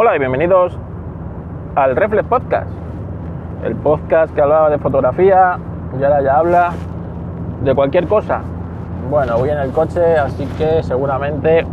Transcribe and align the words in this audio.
Hola 0.00 0.14
y 0.14 0.20
bienvenidos 0.20 0.78
al 1.74 1.96
Reflex 1.96 2.28
Podcast, 2.28 2.70
el 3.64 3.74
podcast 3.74 4.32
que 4.32 4.40
hablaba 4.40 4.70
de 4.70 4.78
fotografía 4.78 5.58
y 5.98 6.04
ahora 6.04 6.22
ya 6.22 6.38
habla 6.38 6.70
de 7.64 7.74
cualquier 7.74 8.06
cosa. 8.06 8.42
Bueno, 9.10 9.36
voy 9.38 9.50
en 9.50 9.58
el 9.58 9.72
coche, 9.72 10.16
así 10.16 10.46
que 10.56 10.84
seguramente 10.84 11.66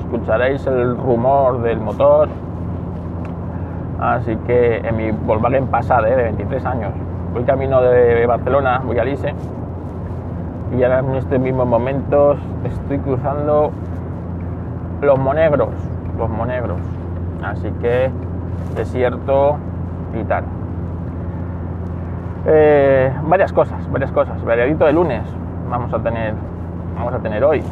escucharéis 0.00 0.66
el 0.66 0.98
rumor 0.98 1.62
del 1.62 1.80
motor. 1.80 2.28
Así 4.00 4.36
que 4.46 4.86
en 4.86 4.94
mi 4.94 5.10
Volkswagen 5.10 5.66
Passat 5.68 6.04
¿eh? 6.04 6.16
de 6.16 6.22
23 6.24 6.66
años, 6.66 6.92
voy 7.32 7.44
camino 7.44 7.80
de 7.80 8.26
Barcelona, 8.26 8.82
voy 8.84 8.98
a 8.98 9.04
Lise 9.04 9.32
y 10.76 10.82
ahora 10.82 10.98
en 10.98 11.14
estos 11.14 11.40
mismos 11.40 11.66
momentos 11.66 12.36
estoy 12.66 12.98
cruzando 12.98 13.70
los 15.00 15.18
Monegros, 15.18 15.70
los 16.18 16.28
Monegros. 16.28 17.03
Así 17.44 17.70
que 17.80 18.10
desierto 18.74 19.56
y 20.14 20.24
tal. 20.24 20.44
Eh, 22.46 23.12
varias 23.26 23.52
cosas, 23.52 23.90
varias 23.90 24.12
cosas. 24.12 24.42
Variadito 24.44 24.84
de 24.84 24.92
lunes 24.92 25.22
vamos 25.68 25.92
a 25.92 25.98
tener, 25.98 26.34
vamos 26.96 27.14
a 27.14 27.18
tener 27.18 27.44
hoy. 27.44 27.62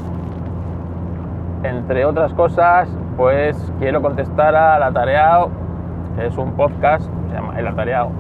Entre 1.63 2.05
otras 2.05 2.33
cosas, 2.35 2.89
pues 3.17 3.57
quiero 3.79 4.03
contestar 4.03 4.55
a 4.57 4.85
Atareado, 4.85 5.51
que 6.17 6.27
es 6.27 6.37
un 6.37 6.53
podcast, 6.53 7.09
se 7.29 7.35
llama 7.35 7.59
El 7.59 7.67
Atareado, 7.67 8.11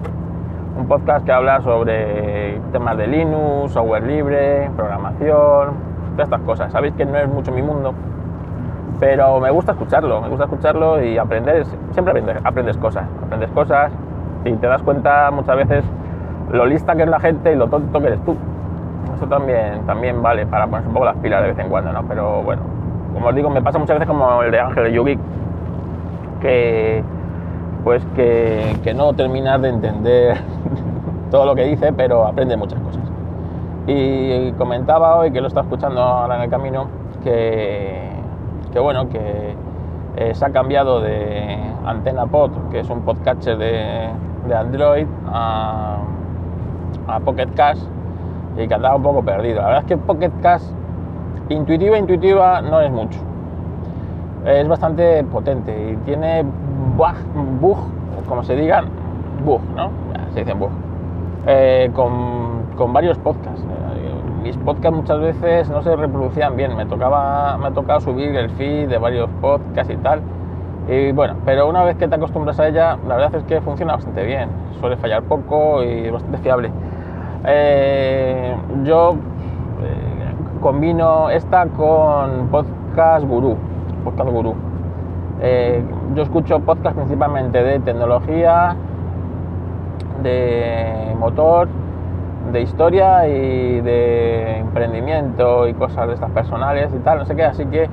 un 0.76 0.86
podcast 0.86 1.24
que 1.24 1.32
habla 1.32 1.60
sobre 1.62 2.60
temas 2.70 2.96
de 2.96 3.06
Linux, 3.06 3.72
software 3.72 4.04
libre, 4.04 4.70
programación, 4.76 5.74
todas 6.12 6.26
estas 6.26 6.40
cosas. 6.42 6.72
Sabéis 6.72 6.94
que 6.94 7.04
no 7.04 7.16
es 7.16 7.28
mucho 7.28 7.50
mi 7.50 7.62
mundo, 7.62 7.94
pero 9.02 9.40
me 9.40 9.50
gusta 9.50 9.72
escucharlo, 9.72 10.20
me 10.20 10.28
gusta 10.28 10.44
escucharlo 10.44 11.02
y 11.02 11.18
aprender, 11.18 11.66
siempre 11.90 12.12
aprendes, 12.12 12.36
aprendes 12.44 12.76
cosas, 12.76 13.04
aprendes 13.20 13.50
cosas 13.50 13.90
y 14.44 14.52
te 14.52 14.68
das 14.68 14.80
cuenta 14.80 15.28
muchas 15.32 15.56
veces 15.56 15.84
lo 16.52 16.66
lista 16.66 16.94
que 16.94 17.02
es 17.02 17.08
la 17.08 17.18
gente 17.18 17.52
y 17.52 17.56
lo 17.56 17.66
tonto 17.66 17.98
que 17.98 18.06
eres 18.06 18.24
tú. 18.24 18.36
Eso 19.16 19.26
también, 19.26 19.84
también 19.86 20.22
vale 20.22 20.46
para 20.46 20.66
ponerse 20.68 20.86
un 20.86 20.94
poco 20.94 21.06
las 21.06 21.16
pilas 21.16 21.42
de 21.42 21.48
vez 21.48 21.58
en 21.58 21.68
cuando, 21.68 21.92
¿no? 21.92 22.04
Pero 22.04 22.44
bueno, 22.44 22.62
como 23.12 23.26
os 23.26 23.34
digo, 23.34 23.50
me 23.50 23.60
pasa 23.60 23.76
muchas 23.76 23.96
veces 23.96 24.06
como 24.06 24.40
el 24.40 24.52
de 24.52 24.60
Ángel 24.60 24.92
Yugi, 24.92 25.18
que 26.40 27.02
pues 27.82 28.06
que, 28.14 28.76
que 28.84 28.94
no 28.94 29.14
terminas 29.14 29.60
de 29.62 29.68
entender 29.68 30.36
todo 31.32 31.44
lo 31.44 31.56
que 31.56 31.64
dice, 31.64 31.92
pero 31.92 32.24
aprende 32.24 32.56
muchas 32.56 32.78
cosas. 32.78 33.02
Y 33.88 34.52
comentaba 34.52 35.16
hoy, 35.16 35.32
que 35.32 35.40
lo 35.40 35.48
está 35.48 35.62
escuchando 35.62 36.00
ahora 36.00 36.36
en 36.36 36.42
el 36.42 36.50
camino, 36.50 36.86
que, 37.24 38.12
que 38.72 38.78
bueno, 38.78 39.08
que 39.08 39.54
eh, 40.16 40.34
se 40.34 40.44
ha 40.44 40.50
cambiado 40.50 41.00
de 41.00 41.58
Antena 41.84 42.26
Pod, 42.26 42.50
que 42.70 42.80
es 42.80 42.90
un 42.90 43.02
podcatcher 43.02 43.58
de, 43.58 44.08
Android, 44.54 45.06
a, 45.26 45.98
a 47.06 47.20
Pocket 47.20 47.48
Cash 47.54 47.78
y 48.56 48.66
que 48.66 48.74
andaba 48.74 48.96
un 48.96 49.02
poco 49.02 49.22
perdido. 49.22 49.60
La 49.60 49.66
verdad 49.66 49.80
es 49.82 49.86
que 49.88 49.96
Pocket 49.96 50.32
Cash, 50.42 50.62
intuitiva, 51.48 51.98
intuitiva, 51.98 52.60
no 52.60 52.80
es 52.80 52.90
mucho. 52.90 53.18
Es 54.44 54.66
bastante 54.66 55.22
potente 55.24 55.92
y 55.92 55.96
tiene 56.04 56.44
bug, 56.96 57.14
bug 57.60 57.78
como 58.28 58.42
se 58.42 58.56
digan, 58.56 58.86
bug, 59.44 59.60
¿no? 59.76 59.90
Se 60.32 60.40
dicen 60.40 60.58
bug. 60.58 60.70
Eh, 61.46 61.90
con, 61.94 62.62
con, 62.76 62.92
varios 62.92 63.18
podcasts. 63.18 63.62
Mis 64.42 64.56
podcasts 64.56 64.96
muchas 64.96 65.20
veces 65.20 65.70
no 65.70 65.82
se 65.82 65.94
reproducían 65.94 66.56
bien. 66.56 66.76
Me 66.76 66.84
tocaba, 66.86 67.56
me 67.58 68.00
subir 68.00 68.34
el 68.34 68.50
feed 68.50 68.88
de 68.88 68.98
varios 68.98 69.30
podcasts 69.40 69.92
y 69.92 69.96
tal. 69.98 70.20
Y 70.88 71.12
bueno, 71.12 71.36
pero 71.44 71.68
una 71.68 71.84
vez 71.84 71.96
que 71.96 72.08
te 72.08 72.16
acostumbras 72.16 72.58
a 72.58 72.66
ella, 72.66 72.98
la 73.06 73.16
verdad 73.16 73.36
es 73.36 73.44
que 73.44 73.60
funciona 73.60 73.94
bastante 73.94 74.24
bien. 74.24 74.48
Suele 74.80 74.96
fallar 74.96 75.22
poco 75.22 75.84
y 75.84 76.06
es 76.06 76.12
bastante 76.12 76.38
fiable. 76.38 76.72
Eh, 77.44 78.56
yo 78.82 79.12
eh, 79.12 80.60
combino 80.60 81.30
esta 81.30 81.66
con 81.66 82.48
Podcast 82.48 83.24
Guru. 83.24 83.56
Podcast 84.04 84.30
Guru. 84.30 84.54
Eh, 85.40 85.84
yo 86.14 86.22
escucho 86.24 86.58
podcast 86.60 86.96
principalmente 86.96 87.62
de 87.62 87.78
tecnología, 87.78 88.74
de 90.22 91.14
motor, 91.18 91.68
de 92.52 92.60
historia 92.60 93.26
y 93.26 93.80
de 93.80 94.58
emprendimiento 94.58 95.66
y 95.66 95.74
cosas 95.74 96.06
de 96.08 96.14
estas 96.14 96.30
personales 96.32 96.92
y 96.94 96.98
tal, 96.98 97.18
no 97.18 97.24
sé 97.24 97.34
qué, 97.34 97.44
así 97.44 97.64
que 97.66 97.88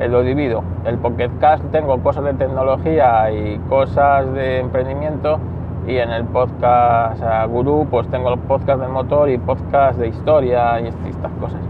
eh, 0.00 0.08
lo 0.08 0.22
divido. 0.22 0.62
El 0.84 0.98
Pocket 0.98 1.30
Cast 1.40 1.64
tengo 1.72 1.98
cosas 2.00 2.24
de 2.24 2.34
tecnología 2.34 3.30
y 3.32 3.58
cosas 3.68 4.32
de 4.32 4.60
emprendimiento 4.60 5.38
y 5.86 5.98
en 5.98 6.10
el 6.10 6.24
podcast 6.24 7.22
uh, 7.22 7.48
Guru 7.48 7.86
pues 7.90 8.08
tengo 8.08 8.32
el 8.32 8.38
podcast 8.40 8.80
del 8.80 8.90
motor 8.90 9.28
y 9.28 9.38
podcast 9.38 9.98
de 9.98 10.08
historia 10.08 10.80
y 10.80 10.86
estas 10.86 11.32
cosas. 11.40 11.60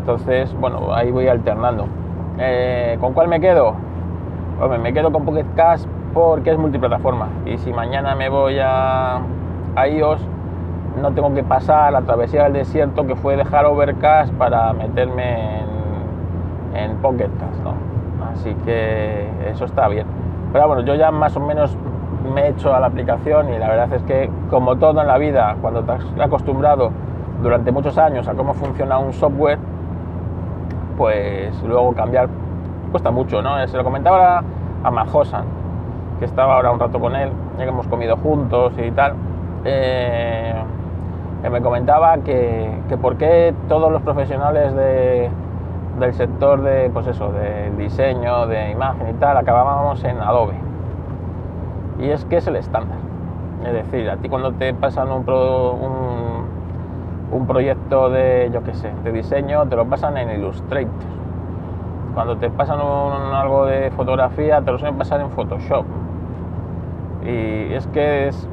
Entonces, 0.00 0.54
bueno, 0.60 0.94
ahí 0.94 1.10
voy 1.10 1.26
alternando. 1.28 1.86
Eh, 2.38 2.96
¿Con 3.00 3.14
cuál 3.14 3.28
me 3.28 3.40
quedo? 3.40 3.74
Hombre, 4.60 4.78
me 4.78 4.92
quedo 4.92 5.10
con 5.10 5.24
Pocket 5.24 5.46
Cast 5.56 5.88
porque 6.14 6.50
es 6.50 6.58
multiplataforma 6.58 7.28
y 7.46 7.58
si 7.58 7.72
mañana 7.72 8.14
me 8.14 8.28
voy 8.28 8.58
a, 8.58 9.20
a 9.74 9.88
iOS 9.88 10.20
no 11.00 11.12
tengo 11.12 11.32
que 11.34 11.42
pasar 11.42 11.92
la 11.92 12.02
travesía 12.02 12.44
del 12.44 12.54
desierto 12.54 13.06
que 13.06 13.16
fue 13.16 13.36
dejar 13.36 13.66
Overcast 13.66 14.32
para 14.34 14.72
meterme 14.72 15.60
en, 15.60 15.66
en 16.76 16.96
Pocket 16.98 17.30
Cast, 17.38 17.62
¿no? 17.62 17.74
Así 18.32 18.54
que 18.64 19.28
eso 19.48 19.64
está 19.64 19.88
bien. 19.88 20.06
Pero 20.52 20.68
bueno, 20.68 20.82
yo 20.82 20.94
ya 20.94 21.10
más 21.10 21.36
o 21.36 21.40
menos 21.40 21.76
me 22.34 22.42
he 22.42 22.48
hecho 22.48 22.74
a 22.74 22.80
la 22.80 22.86
aplicación 22.86 23.52
y 23.52 23.58
la 23.58 23.68
verdad 23.68 23.92
es 23.92 24.02
que 24.02 24.30
como 24.50 24.76
todo 24.76 25.00
en 25.00 25.06
la 25.06 25.18
vida, 25.18 25.56
cuando 25.60 25.82
te 25.82 25.92
has 25.92 26.04
acostumbrado 26.18 26.90
durante 27.42 27.70
muchos 27.70 27.98
años 27.98 28.26
a 28.28 28.34
cómo 28.34 28.54
funciona 28.54 28.98
un 28.98 29.12
software, 29.12 29.58
pues 30.96 31.62
luego 31.62 31.92
cambiar 31.92 32.28
cuesta 32.90 33.10
mucho, 33.10 33.42
¿no? 33.42 33.66
Se 33.68 33.76
lo 33.76 33.84
comentaba 33.84 34.42
a 34.82 34.90
Majosan, 34.90 35.44
que 36.18 36.24
estaba 36.24 36.54
ahora 36.54 36.70
un 36.70 36.80
rato 36.80 36.98
con 36.98 37.14
él, 37.14 37.30
ya 37.58 37.64
que 37.64 37.70
hemos 37.70 37.86
comido 37.86 38.16
juntos 38.16 38.72
y 38.78 38.90
tal, 38.92 39.14
eh, 39.64 40.54
que 41.42 41.50
me 41.50 41.60
comentaba 41.60 42.18
que, 42.18 42.70
que 42.88 42.96
por 42.96 43.16
qué 43.16 43.54
todos 43.68 43.90
los 43.92 44.02
profesionales 44.02 44.74
de, 44.74 45.30
del 45.98 46.14
sector 46.14 46.62
de, 46.62 46.90
pues 46.90 47.06
eso, 47.06 47.32
de 47.32 47.70
diseño, 47.76 48.46
de 48.46 48.70
imagen 48.70 49.08
y 49.10 49.14
tal, 49.14 49.36
acabábamos 49.36 50.02
en 50.04 50.20
Adobe. 50.20 50.54
Y 51.98 52.10
es 52.10 52.24
que 52.26 52.38
es 52.38 52.46
el 52.46 52.56
estándar. 52.56 52.98
Es 53.64 53.72
decir, 53.72 54.08
a 54.10 54.16
ti 54.16 54.28
cuando 54.28 54.52
te 54.52 54.74
pasan 54.74 55.10
un, 55.10 55.24
un 57.30 57.46
proyecto 57.46 58.10
de, 58.10 58.50
yo 58.52 58.62
qué 58.62 58.74
sé, 58.74 58.92
de 59.02 59.12
diseño, 59.12 59.66
te 59.66 59.76
lo 59.76 59.86
pasan 59.86 60.16
en 60.16 60.30
Illustrator. 60.30 60.90
Cuando 62.14 62.36
te 62.36 62.50
pasan 62.50 62.80
un, 62.80 63.34
algo 63.34 63.66
de 63.66 63.90
fotografía, 63.90 64.60
te 64.62 64.72
lo 64.72 64.78
suelen 64.78 64.96
pasar 64.96 65.20
en 65.20 65.30
Photoshop. 65.30 65.84
Y 67.24 67.72
es 67.74 67.86
que 67.88 68.28
es, 68.28 68.48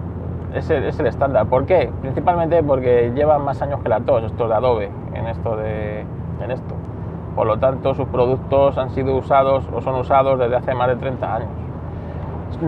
es, 0.54 0.70
el, 0.70 0.84
es 0.86 1.00
el 1.00 1.08
estándar. 1.08 1.48
¿Por 1.48 1.66
qué? 1.66 1.92
Principalmente 2.02 2.62
porque 2.64 3.12
llevan 3.16 3.44
más 3.44 3.62
años 3.62 3.82
que 3.82 3.90
la 3.90 4.00
tos, 4.00 4.24
estos 4.24 4.50
de 4.50 4.56
Adobe, 4.56 4.90
en 5.14 5.28
esto 5.28 5.56
de, 5.56 6.06
en 6.42 6.52
esto. 6.52 6.76
Por 7.36 7.48
lo 7.48 7.58
tanto, 7.58 7.96
sus 7.96 8.08
productos 8.08 8.78
han 8.78 8.92
sido 8.92 9.16
usados 9.16 9.68
o 9.74 9.82
son 9.82 9.96
usados 9.96 10.38
desde 10.38 10.56
hace 10.56 10.74
más 10.76 10.88
de 10.88 10.96
30 10.98 11.36
años. 11.36 11.50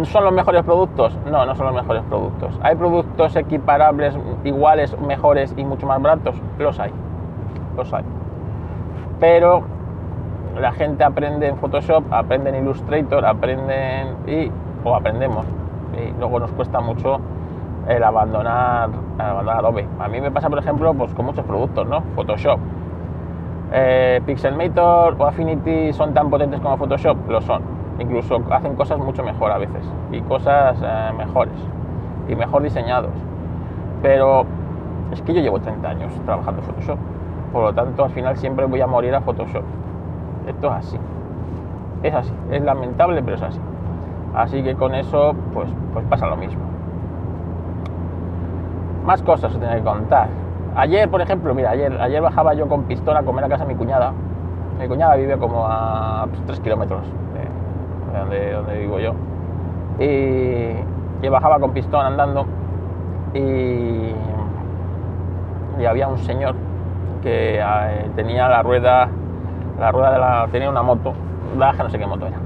¿Son 0.03 0.23
los 0.23 0.33
mejores 0.33 0.63
productos? 0.63 1.15
No, 1.29 1.45
no 1.45 1.55
son 1.55 1.67
los 1.67 1.75
mejores 1.75 2.03
productos. 2.09 2.59
¿Hay 2.63 2.75
productos 2.75 3.35
equiparables, 3.35 4.17
iguales, 4.43 4.99
mejores 4.99 5.53
y 5.55 5.63
mucho 5.63 5.85
más 5.85 6.01
baratos? 6.01 6.35
Los 6.57 6.79
hay. 6.79 6.91
Los 7.77 7.93
hay. 7.93 8.03
Pero 9.19 9.63
la 10.59 10.71
gente 10.71 11.03
aprende 11.03 11.47
en 11.47 11.57
Photoshop, 11.57 12.03
aprende 12.11 12.49
en 12.49 12.63
Illustrator, 12.63 13.25
aprenden 13.25 14.15
y 14.25 14.51
o 14.83 14.95
aprendemos. 14.95 15.45
Y 15.93 16.19
luego 16.19 16.39
nos 16.39 16.51
cuesta 16.51 16.81
mucho 16.81 17.19
el 17.87 18.03
abandonar, 18.03 18.89
abandonar 19.17 19.57
Adobe. 19.59 19.87
A 19.99 20.07
mí 20.07 20.21
me 20.21 20.31
pasa, 20.31 20.49
por 20.49 20.59
ejemplo, 20.59 20.93
pues 20.93 21.13
con 21.13 21.25
muchos 21.25 21.45
productos, 21.45 21.87
¿no? 21.87 22.01
Photoshop. 22.15 22.59
Eh, 23.71 24.21
Pixelmator 24.25 25.15
o 25.17 25.25
Affinity 25.25 25.91
son 25.93 26.13
tan 26.13 26.29
potentes 26.29 26.59
como 26.61 26.77
Photoshop, 26.77 27.17
lo 27.29 27.41
son 27.41 27.75
incluso 27.99 28.41
hacen 28.51 28.75
cosas 28.75 28.99
mucho 28.99 29.23
mejor 29.23 29.51
a 29.51 29.57
veces 29.57 29.89
y 30.11 30.21
cosas 30.21 30.77
eh, 30.83 31.11
mejores 31.17 31.53
y 32.27 32.35
mejor 32.35 32.63
diseñados. 32.63 33.11
Pero 34.01 34.45
es 35.11 35.21
que 35.21 35.33
yo 35.33 35.41
llevo 35.41 35.59
30 35.59 35.87
años 35.87 36.13
trabajando 36.25 36.61
en 36.61 36.67
Photoshop, 36.67 36.97
por 37.51 37.63
lo 37.63 37.73
tanto 37.73 38.03
al 38.03 38.11
final 38.11 38.37
siempre 38.37 38.65
voy 38.65 38.81
a 38.81 38.87
morir 38.87 39.15
a 39.15 39.21
Photoshop. 39.21 39.63
Esto 40.47 40.67
es 40.67 40.73
así, 40.73 40.97
es 42.03 42.13
así, 42.13 42.33
es 42.51 42.61
lamentable 42.61 43.21
pero 43.23 43.37
es 43.37 43.43
así. 43.43 43.59
Así 44.33 44.61
que 44.63 44.75
con 44.75 44.93
eso 44.95 45.33
pues, 45.53 45.69
pues 45.93 46.05
pasa 46.07 46.27
lo 46.27 46.35
mismo. 46.35 46.64
Más 49.05 49.21
cosas 49.21 49.53
os 49.53 49.59
tengo 49.59 49.73
que 49.73 49.81
contar. 49.81 50.27
Ayer, 50.75 51.09
por 51.09 51.21
ejemplo, 51.21 51.53
mira, 51.53 51.69
ayer, 51.69 51.95
ayer 52.01 52.21
bajaba 52.21 52.53
yo 52.53 52.67
con 52.67 52.83
pistón 52.83 53.15
a 53.15 53.23
comer 53.23 53.45
a 53.45 53.49
casa 53.49 53.63
de 53.63 53.73
mi 53.73 53.77
cuñada. 53.77 54.11
Mi 54.79 54.87
cuñada 54.87 55.15
vive 55.15 55.37
como 55.37 55.65
a 55.65 56.27
3 56.47 56.59
kilómetros 56.59 57.03
de 58.11 58.19
donde, 58.19 58.51
donde 58.51 58.79
vivo 58.79 58.99
yo. 58.99 59.13
y, 59.99 60.75
y 61.25 61.29
bajaba 61.29 61.59
con 61.59 61.71
pistón 61.71 62.05
andando 62.05 62.45
y, 63.33 64.13
y 65.79 65.85
había 65.85 66.07
un 66.07 66.17
señor 66.17 66.55
que 67.21 67.59
eh, 67.59 68.09
tenía 68.15 68.49
la 68.49 68.63
rueda, 68.63 69.07
la 69.79 69.91
rueda 69.91 70.11
de 70.11 70.19
la, 70.19 70.47
tenía 70.51 70.69
una 70.69 70.83
moto, 70.83 71.13
baja 71.57 71.83
no 71.83 71.89
sé 71.89 71.97
qué 71.97 72.05
moto 72.05 72.27
era, 72.27 72.37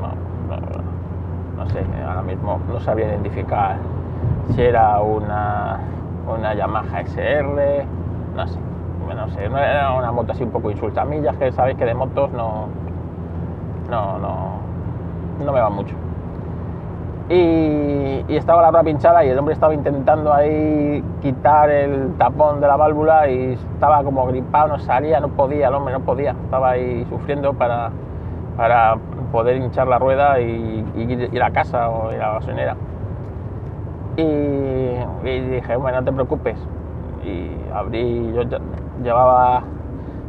no, 0.00 0.56
no, 0.56 1.64
no 1.64 1.70
sé, 1.70 1.84
ahora 2.06 2.22
mismo 2.22 2.58
no 2.68 2.80
sabía 2.80 3.06
identificar 3.06 3.76
si 4.54 4.62
era 4.62 5.00
una, 5.00 5.80
una 6.26 6.54
Yamaha 6.54 7.00
SR, 7.00 7.84
no 8.34 8.46
sé, 8.46 8.58
no 9.14 9.28
sé, 9.30 9.44
era 9.44 9.92
una 9.92 10.12
moto 10.12 10.32
así 10.32 10.44
un 10.44 10.50
poco 10.50 10.70
insultamillas, 10.70 11.36
que 11.36 11.52
sabéis 11.52 11.76
que 11.76 11.84
de 11.84 11.94
motos 11.94 12.30
no, 12.32 12.68
no, 13.90 14.18
no, 14.18 14.58
no 15.44 15.52
me 15.52 15.60
va 15.60 15.70
mucho. 15.70 15.94
Y, 17.30 18.24
estaba 18.28 18.62
la 18.62 18.70
rueda 18.70 18.84
pinchada 18.84 19.24
y 19.24 19.28
el 19.28 19.38
hombre 19.38 19.54
estaba 19.54 19.74
intentando 19.74 20.32
ahí 20.32 21.02
quitar 21.20 21.68
el 21.68 22.14
tapón 22.16 22.60
de 22.60 22.66
la 22.66 22.76
válvula 22.76 23.28
y 23.28 23.52
estaba 23.52 24.02
como 24.02 24.26
gripado, 24.26 24.68
no 24.68 24.78
salía, 24.78 25.20
no 25.20 25.28
podía, 25.28 25.68
el 25.68 25.74
hombre 25.74 25.94
no 25.94 26.00
podía, 26.00 26.30
estaba 26.30 26.70
ahí 26.70 27.04
sufriendo 27.08 27.52
para, 27.54 27.90
para 28.56 28.96
poder 29.32 29.56
hinchar 29.56 29.88
la 29.88 29.98
rueda 29.98 30.40
y, 30.40 30.84
y 30.96 31.28
ir 31.34 31.42
a 31.42 31.50
casa 31.50 31.90
o 31.90 32.12
ir 32.12 32.20
a 32.22 32.28
la 32.28 32.34
gasolinera. 32.34 32.76
Y, 34.18 34.22
y, 34.22 35.40
dije, 35.42 35.76
bueno, 35.76 36.00
no 36.00 36.04
te 36.04 36.12
preocupes. 36.12 36.58
Y 37.24 37.52
abrí, 37.72 38.32
yo 38.32 38.42
llevaba 39.00 39.62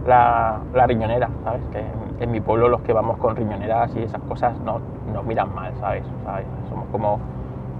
la, 0.05 0.59
la 0.75 0.85
riñonera, 0.85 1.27
¿sabes? 1.43 1.61
Que 1.71 1.83
en 2.23 2.31
mi 2.31 2.39
pueblo 2.39 2.69
los 2.69 2.81
que 2.81 2.93
vamos 2.93 3.17
con 3.17 3.35
riñoneras 3.35 3.95
y 3.95 4.03
esas 4.03 4.21
cosas 4.21 4.59
no, 4.59 4.79
nos 5.11 5.25
miran 5.25 5.55
mal, 5.55 5.73
¿sabes? 5.79 6.03
¿sabes? 6.23 6.45
Somos 6.69 6.85
como, 6.91 7.19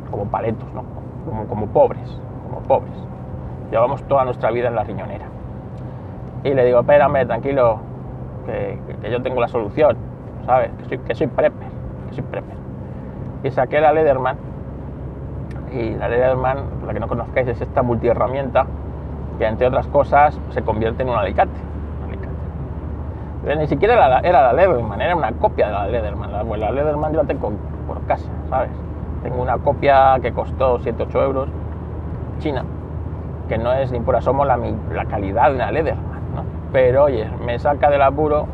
como 0.10 0.26
paletos, 0.26 0.68
¿no? 0.74 0.84
Como, 1.26 1.46
como 1.46 1.68
pobres, 1.68 2.20
como 2.50 2.62
pobres. 2.62 2.98
Llevamos 3.70 4.02
toda 4.06 4.26
nuestra 4.26 4.50
vida 4.50 4.70
en 4.70 4.76
la 4.76 4.84
riñonera. 4.84 5.26
Y 6.44 6.56
le 6.56 6.66
digo, 6.66 6.80
espérame, 6.80 7.28
tranquilo, 7.28 7.82
que, 8.48 8.80
que 9.00 9.12
yo 9.12 9.22
tengo 9.22 9.42
la 9.42 9.48
solución, 9.48 9.96
¿sabes? 10.48 10.72
Que 10.80 10.86
soy, 10.86 10.98
que 10.98 11.14
soy 11.14 11.28
prepper, 11.28 11.68
que 12.10 12.16
soy 12.16 12.24
prepper. 12.24 12.56
Y 13.44 13.52
saqué 13.52 13.80
la 13.80 13.94
Lederman. 13.94 14.49
Y 15.71 15.95
la 15.95 16.07
Lederman, 16.07 16.57
la 16.86 16.94
que 16.94 17.00
no 17.00 17.07
conozcáis, 17.07 17.48
es 17.48 17.62
esta 17.62 17.83
multiherramienta 17.83 18.66
que 19.38 19.45
entre 19.45 19.68
otras 19.68 19.88
cosas 19.88 20.39
se 20.50 20.62
convierte 20.63 21.04
en 21.04 21.10
un 21.10 21.16
alicate 21.16 21.69
ni 23.44 23.68
siquiera 23.68 23.94
era 23.94 24.07
la, 24.10 24.19
era 24.19 24.42
la 24.42 24.54
Lederman, 24.54 25.01
era 25.01 25.16
una 25.16 25.31
copia 25.33 25.68
de 25.68 25.74
la 25.74 25.88
Lederman. 25.88 26.31
La, 26.31 26.44
la 26.44 26.71
Lederman 26.71 27.13
yo 27.13 27.21
la 27.21 27.27
tengo 27.27 27.51
por 27.88 28.01
casa, 28.06 28.30
¿sabes? 28.50 28.69
Tengo 29.24 29.42
una 29.42 29.57
copia 29.57 30.18
que 30.21 30.31
costó 30.33 30.80
7-8 30.80 31.24
euros, 31.24 31.50
china, 32.39 32.63
que 33.48 33.57
no 33.57 33.74
es 33.74 33.92
ni 33.92 34.00
por 34.00 34.16
asomo 34.16 34.45
la, 34.45 34.57
la 34.94 35.06
calidad 35.06 35.50
de 35.50 35.56
una 35.56 35.71
Lederman, 35.71 36.21
¿no? 36.36 36.44
Pero 36.71 37.06
oye, 37.06 37.30
me 37.45 37.57
saca 37.60 37.89
del 37.89 38.01
apuro, 38.01 38.45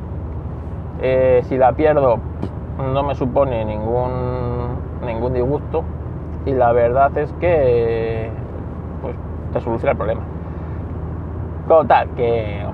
eh, 1.01 1.41
si 1.43 1.57
la 1.57 1.73
pierdo 1.73 2.19
no 2.77 3.03
me 3.03 3.15
supone 3.15 3.65
ningún, 3.65 4.75
ningún 5.05 5.33
disgusto 5.33 5.83
y 6.45 6.53
la 6.53 6.71
verdad 6.71 7.17
es 7.17 7.31
que 7.33 8.29
pues, 9.01 9.15
te 9.53 9.61
soluciona 9.61 9.91
el 9.91 9.97
problema. 9.97 10.21
Total, 11.67 12.09
que 12.15 12.65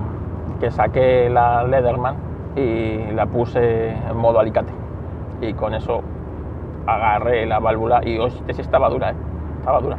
que 0.62 0.70
saqué 0.70 1.28
la 1.28 1.64
Lederman 1.64 2.14
y 2.54 3.10
la 3.14 3.26
puse 3.26 3.90
en 3.90 4.16
modo 4.16 4.38
alicate. 4.38 4.72
Y 5.40 5.54
con 5.54 5.74
eso 5.74 6.02
agarré 6.86 7.46
la 7.46 7.58
válvula 7.58 8.00
y 8.04 8.16
hostia, 8.16 8.54
sí 8.54 8.60
estaba 8.60 8.88
dura, 8.88 9.10
¿eh? 9.10 9.14
estaba 9.58 9.80
dura. 9.80 9.96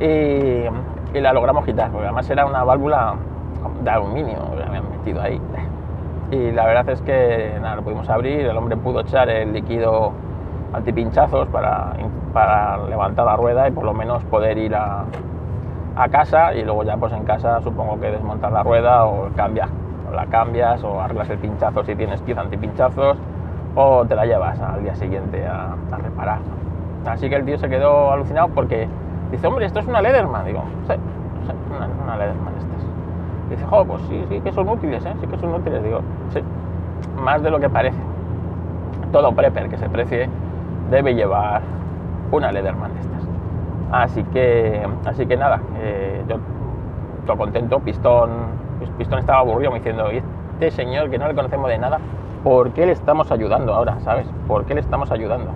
Y, 0.00 1.18
la 1.20 1.32
logramos 1.32 1.64
quitar, 1.64 1.90
porque 1.92 2.06
además 2.06 2.28
era 2.28 2.44
una 2.44 2.64
válvula 2.64 3.14
de 3.84 3.90
aluminio, 3.90 4.38
que 4.56 4.62
habían 4.64 4.90
metido 4.90 5.22
ahí. 5.22 5.40
Y 6.32 6.50
la 6.50 6.66
verdad 6.66 6.88
es 6.88 7.00
que 7.02 7.56
nada, 7.62 7.76
lo 7.76 7.82
pudimos 7.82 8.10
abrir, 8.10 8.46
el 8.46 8.56
hombre 8.56 8.76
pudo 8.76 9.00
echar 9.00 9.30
el 9.30 9.52
líquido 9.52 10.12
antipinchazos 10.72 11.48
para, 11.48 11.94
para 12.32 12.78
levantar 12.86 13.24
la 13.26 13.36
rueda 13.36 13.68
y 13.68 13.70
por 13.70 13.84
lo 13.84 13.94
menos 13.94 14.22
poder 14.24 14.58
ir 14.58 14.74
a, 14.74 15.04
casa 16.12 16.54
y 16.54 16.62
luego 16.62 16.84
ya 16.84 16.96
pues 16.96 17.12
en 17.12 17.24
casa 17.24 17.60
supongo 17.60 17.98
que 17.98 18.08
desmontar 18.08 18.52
la 18.52 18.62
rueda 18.62 19.04
o 19.04 19.30
cambias, 19.34 19.68
o 20.08 20.14
la 20.14 20.26
cambias 20.26 20.84
o 20.84 21.00
arreglas 21.00 21.28
el 21.30 21.38
pinchazo 21.38 21.82
si 21.82 21.96
tienes 21.96 22.20
pieza 22.22 22.40
antipinchazos 22.42 23.18
o 23.74 24.04
te 24.06 24.14
la 24.14 24.24
llevas 24.24 24.60
al 24.60 24.84
día 24.84 24.94
siguiente 24.94 25.44
a, 25.44 25.74
a 25.90 25.96
reparar. 25.96 26.38
Así 27.04 27.28
que 27.28 27.34
el 27.34 27.44
tío 27.44 27.58
se 27.58 27.68
quedó 27.68 28.12
alucinado 28.12 28.48
porque 28.48 28.86
dice, 29.32 29.46
hombre, 29.48 29.66
esto 29.66 29.80
es 29.80 29.86
una 29.86 30.00
Lederman. 30.00 30.44
Digo, 30.44 30.62
sí, 30.86 30.94
sí 30.94 31.52
una, 31.74 31.88
una 32.04 32.16
Lederman 32.16 32.54
estas. 32.58 33.50
dice, 33.50 33.64
jo, 33.64 33.84
pues 33.84 34.02
sí, 34.02 34.24
sí 34.28 34.40
que 34.40 34.52
son 34.52 34.68
útiles, 34.68 35.04
¿eh? 35.04 35.14
sí 35.20 35.26
que 35.26 35.36
son 35.38 35.54
útiles. 35.54 35.82
Digo, 35.82 36.00
sí, 36.32 36.40
más 37.20 37.42
de 37.42 37.50
lo 37.50 37.58
que 37.58 37.68
parece. 37.68 37.98
Todo 39.10 39.32
prepper 39.32 39.68
que 39.68 39.78
se 39.78 39.88
precie 39.88 40.28
debe 40.90 41.14
llevar 41.14 41.62
una 42.30 42.52
Lederman 42.52 42.94
de 42.94 43.00
estas. 43.00 43.22
Así 43.90 44.22
que, 44.24 44.86
así 45.04 45.26
que 45.26 45.36
nada, 45.36 45.60
eh, 45.78 46.22
yo 46.28 46.36
estoy 47.20 47.36
contento. 47.36 47.80
Pistón, 47.80 48.30
Pistón 48.98 49.18
estaba 49.18 49.40
aburrido 49.40 49.70
me 49.70 49.78
diciendo, 49.78 50.12
¿y 50.12 50.22
este 50.54 50.70
señor 50.70 51.10
que 51.10 51.18
no 51.18 51.28
le 51.28 51.34
conocemos 51.34 51.68
de 51.68 51.78
nada, 51.78 51.98
por 52.44 52.70
qué 52.72 52.86
le 52.86 52.92
estamos 52.92 53.30
ayudando 53.32 53.74
ahora? 53.74 53.98
¿Sabes? 54.00 54.26
¿Por 54.46 54.64
qué 54.64 54.74
le 54.74 54.80
estamos 54.80 55.10
ayudando? 55.10 55.50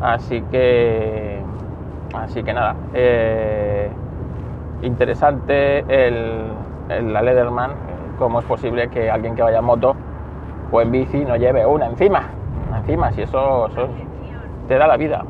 Así 0.00 0.42
que, 0.50 1.40
así 2.14 2.42
que 2.42 2.52
nada, 2.52 2.74
eh, 2.94 3.90
interesante 4.82 5.78
el, 5.88 7.12
la 7.12 7.22
Lederman. 7.22 7.70
¿Cómo 8.18 8.38
es 8.38 8.44
posible 8.44 8.88
que 8.88 9.10
alguien 9.10 9.34
que 9.34 9.42
vaya 9.42 9.58
en 9.58 9.64
moto 9.64 9.96
o 10.70 10.80
en 10.80 10.92
bici 10.92 11.24
no 11.24 11.36
lleve 11.36 11.66
una 11.66 11.86
encima? 11.86 12.22
Encima, 12.76 13.10
si 13.12 13.22
eso 13.22 13.68
te 14.72 14.78
da 14.78 14.86
la 14.86 14.96
vida. 14.96 15.22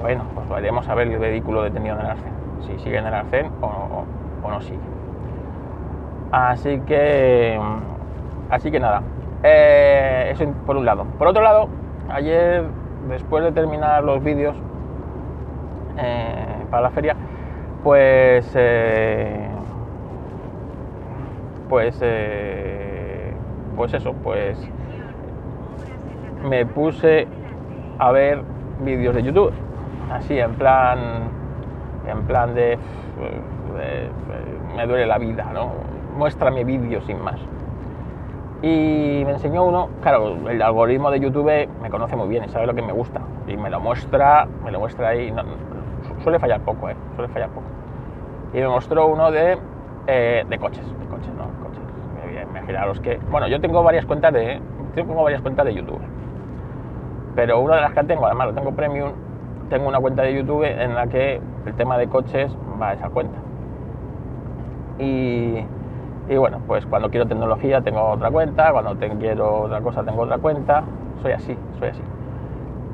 Bueno, 0.00 0.24
pues 0.34 0.48
veremos 0.48 0.88
a 0.88 0.94
ver 0.96 1.06
el 1.06 1.18
vehículo 1.18 1.62
detenido 1.62 1.94
en 1.94 2.00
el 2.00 2.10
arcén, 2.10 2.32
si 2.66 2.76
sigue 2.80 2.98
en 2.98 3.06
el 3.06 3.14
arcén 3.14 3.52
o, 3.60 3.66
o, 3.66 4.04
o 4.42 4.50
no 4.50 4.60
sigue. 4.60 4.80
Así 6.32 6.80
que, 6.80 7.56
así 8.50 8.72
que 8.72 8.80
nada, 8.80 9.02
eh, 9.44 10.30
eso 10.32 10.44
por 10.66 10.76
un 10.76 10.84
lado. 10.84 11.04
Por 11.18 11.28
otro 11.28 11.40
lado, 11.40 11.68
ayer, 12.08 12.64
después 13.08 13.44
de 13.44 13.52
terminar 13.52 14.02
los 14.02 14.20
vídeos 14.20 14.56
eh, 15.98 16.64
para 16.68 16.82
la 16.82 16.90
feria, 16.90 17.14
pues, 17.84 18.50
eh, 18.56 19.48
pues, 21.68 22.02
pues 23.76 23.94
eso, 23.94 24.12
pues 24.14 24.58
me 26.44 26.66
puse 26.66 27.26
a 27.98 28.12
ver 28.12 28.42
vídeos 28.84 29.14
de 29.14 29.22
YouTube 29.22 29.52
así 30.10 30.38
en 30.38 30.54
plan, 30.54 30.98
en 32.06 32.22
plan 32.24 32.54
de, 32.54 32.78
de, 33.76 34.08
me 34.76 34.86
duele 34.86 35.06
la 35.06 35.18
vida, 35.18 35.50
¿no? 35.52 35.72
Muéstrame 36.16 36.64
vídeo 36.64 37.00
sin 37.02 37.20
más. 37.22 37.40
Y 38.62 39.22
me 39.26 39.32
enseñó 39.32 39.64
uno, 39.64 39.90
claro, 40.00 40.48
el 40.48 40.62
algoritmo 40.62 41.10
de 41.10 41.20
YouTube 41.20 41.68
me 41.82 41.90
conoce 41.90 42.16
muy 42.16 42.28
bien 42.28 42.44
y 42.44 42.48
sabe 42.48 42.66
lo 42.66 42.74
que 42.74 42.82
me 42.82 42.92
gusta. 42.92 43.20
Y 43.46 43.56
me 43.56 43.68
lo 43.68 43.80
muestra, 43.80 44.46
me 44.64 44.70
lo 44.70 44.80
muestra 44.80 45.08
ahí. 45.08 45.32
Suele 46.22 46.38
fallar 46.38 46.60
poco, 46.60 46.88
¿eh? 46.88 46.96
Suele 47.14 47.30
fallar 47.32 47.50
poco. 47.50 47.66
Y 48.54 48.58
me 48.58 48.68
mostró 48.68 49.08
uno 49.08 49.30
de, 49.30 49.58
eh, 50.06 50.44
de 50.48 50.58
coches, 50.58 50.86
de 50.86 51.06
coches, 51.06 51.34
¿no? 51.34 51.44
Coches. 51.62 51.82
Imaginaros 52.50 53.00
que, 53.00 53.18
bueno, 53.30 53.48
yo 53.48 53.60
tengo 53.60 53.82
varias 53.82 54.06
cuentas 54.06 54.32
de, 54.32 54.60
tengo 54.94 55.22
varias 55.22 55.42
cuentas 55.42 55.66
de 55.66 55.74
YouTube. 55.74 56.00
Pero 57.34 57.60
una 57.60 57.76
de 57.76 57.80
las 57.82 57.92
que 57.92 58.04
tengo, 58.04 58.26
además 58.26 58.48
lo 58.48 58.54
tengo 58.54 58.72
premium, 58.72 59.10
tengo 59.68 59.88
una 59.88 59.98
cuenta 59.98 60.22
de 60.22 60.34
YouTube 60.34 60.64
en 60.64 60.94
la 60.94 61.06
que 61.06 61.40
el 61.66 61.74
tema 61.74 61.98
de 61.98 62.08
coches 62.08 62.54
va 62.80 62.90
a 62.90 62.92
esa 62.94 63.08
cuenta. 63.08 63.38
Y, 64.98 65.64
y 66.28 66.36
bueno, 66.36 66.60
pues 66.66 66.86
cuando 66.86 67.10
quiero 67.10 67.26
tecnología 67.26 67.80
tengo 67.80 68.02
otra 68.10 68.30
cuenta, 68.30 68.72
cuando 68.72 68.96
quiero 69.18 69.62
otra 69.62 69.80
cosa 69.80 70.04
tengo 70.04 70.22
otra 70.22 70.38
cuenta, 70.38 70.84
soy 71.22 71.32
así, 71.32 71.56
soy 71.78 71.88
así. 71.88 72.02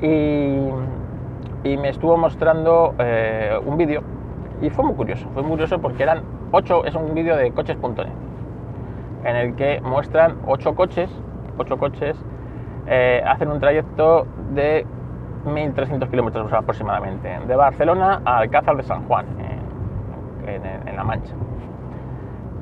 Y, 0.01 1.69
y 1.69 1.77
me 1.77 1.89
estuvo 1.89 2.17
mostrando 2.17 2.95
eh, 2.97 3.59
un 3.63 3.77
vídeo 3.77 4.01
y 4.61 4.69
fue 4.69 4.85
muy 4.85 4.95
curioso, 4.95 5.27
fue 5.33 5.43
muy 5.43 5.51
curioso 5.51 5.79
porque 5.79 6.03
eran 6.03 6.23
ocho, 6.51 6.85
es 6.85 6.95
un 6.95 7.13
vídeo 7.13 7.35
de 7.35 7.51
coches.net 7.51 8.07
en 9.23 9.35
el 9.35 9.55
que 9.55 9.81
muestran 9.81 10.37
ocho 10.47 10.73
coches, 10.73 11.09
ocho 11.57 11.77
coches, 11.77 12.17
eh, 12.87 13.23
hacen 13.25 13.49
un 13.49 13.59
trayecto 13.59 14.25
de 14.53 14.85
1.300 15.45 16.09
kilómetros 16.09 16.51
aproximadamente, 16.53 17.39
de 17.47 17.55
Barcelona 17.55 18.21
a 18.25 18.37
Alcázar 18.37 18.77
de 18.77 18.83
San 18.83 19.03
Juan, 19.07 19.25
en, 20.45 20.95
La 20.95 21.03
Mancha. 21.03 21.33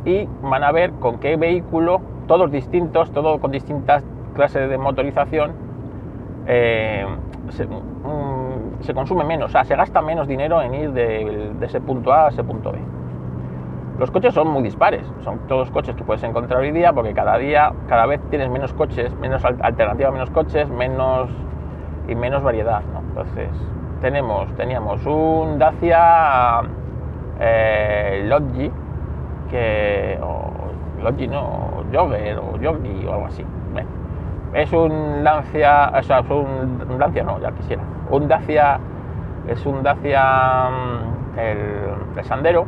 Y 0.06 0.28
van 0.42 0.64
a 0.64 0.72
ver 0.72 0.92
con 0.94 1.20
qué 1.20 1.36
vehículo, 1.36 2.02
todos 2.28 2.52
distintos, 2.52 3.12
todos 3.12 3.40
con 3.40 3.52
distintas 3.52 4.04
clases 4.34 4.70
de 4.70 4.78
motorización, 4.78 5.52
eh, 6.48 7.06
se, 7.50 7.68
se, 8.82 8.94
consume 8.94 9.24
menos, 9.24 9.50
o 9.50 9.52
sea, 9.52 9.64
se 9.66 9.76
gasta 9.76 10.02
menos 10.02 10.28
dinero 10.28 10.62
en 10.62 10.74
ir 10.74 10.92
de, 10.92 11.52
de, 11.60 11.66
ese 11.66 11.82
punto 11.82 12.14
A 12.14 12.28
a 12.28 12.30
ese 12.30 12.44
punto 12.44 12.72
B. 12.72 12.80
Los 14.00 14.12
coches 14.12 14.34
son 14.34 14.48
muy 14.48 14.64
dispares, 14.64 15.06
son 15.26 15.40
todos 15.50 15.70
coches 15.72 15.94
que 15.94 16.06
puedes 16.06 16.24
encontrar 16.24 16.62
hoy 16.62 16.72
día 16.72 16.94
porque 16.94 17.14
cada 17.14 17.38
día, 17.38 17.74
cada 17.90 18.06
vez 18.06 18.22
tienes 18.30 18.50
menos 18.50 18.72
coches, 18.72 19.14
menos 19.16 19.44
alternativa, 19.44 20.10
menos 20.10 20.30
coches, 20.30 20.70
menos 20.70 21.30
y 22.08 22.16
menos 22.16 22.42
variedad. 22.42 22.82
Entonces, 23.10 23.50
tenemos, 24.00 24.48
teníamos 24.56 25.06
un 25.06 25.60
Dacia 25.60 26.62
eh, 27.42 28.24
Logi, 28.26 28.72
que, 29.52 30.18
o 30.24 30.50
Logi 31.04 31.28
no, 31.28 31.84
Jogger 31.92 32.38
o 32.38 32.58
Yogi 32.58 33.06
o 33.06 33.14
algo 33.14 33.26
así. 33.26 33.44
es 34.54 34.72
un 34.72 35.26
Lancia, 35.26 35.92
o 35.94 36.04
sea, 36.04 36.20
es 36.20 36.30
un, 36.30 36.86
un, 36.90 36.98
no, 36.98 37.40
ya 37.42 37.52
quisiera. 37.52 37.84
Un 38.10 38.30
Dacia, 38.30 38.80
es 39.46 39.66
un 39.66 39.84
Dacia, 39.84 40.70
mm, 40.70 41.40
el, 41.40 42.24
Sandero, 42.24 42.66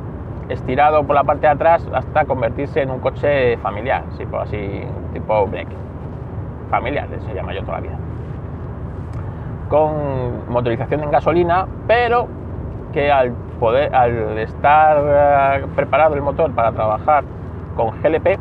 estirado 0.51 1.03
por 1.05 1.15
la 1.15 1.23
parte 1.23 1.47
de 1.47 1.53
atrás 1.53 1.87
hasta 1.93 2.25
convertirse 2.25 2.81
en 2.81 2.91
un 2.91 2.99
coche 2.99 3.57
familiar, 3.57 4.03
tipo 4.17 4.37
así, 4.39 4.83
tipo 5.13 5.47
break. 5.47 5.67
Familiar, 6.69 7.07
se 7.19 7.33
llama 7.33 7.53
yo 7.53 7.61
toda 7.61 7.77
la 7.77 7.81
vida 7.81 7.97
con 9.71 10.49
motorización 10.49 11.01
en 11.01 11.11
gasolina, 11.11 11.65
pero 11.87 12.27
que 12.91 13.09
al, 13.09 13.31
poder, 13.57 13.95
al 13.95 14.37
estar 14.37 14.97
eh, 15.01 15.65
preparado 15.77 16.13
el 16.13 16.21
motor 16.21 16.51
para 16.51 16.73
trabajar 16.73 17.23
con 17.77 17.91
GLP, 18.01 18.37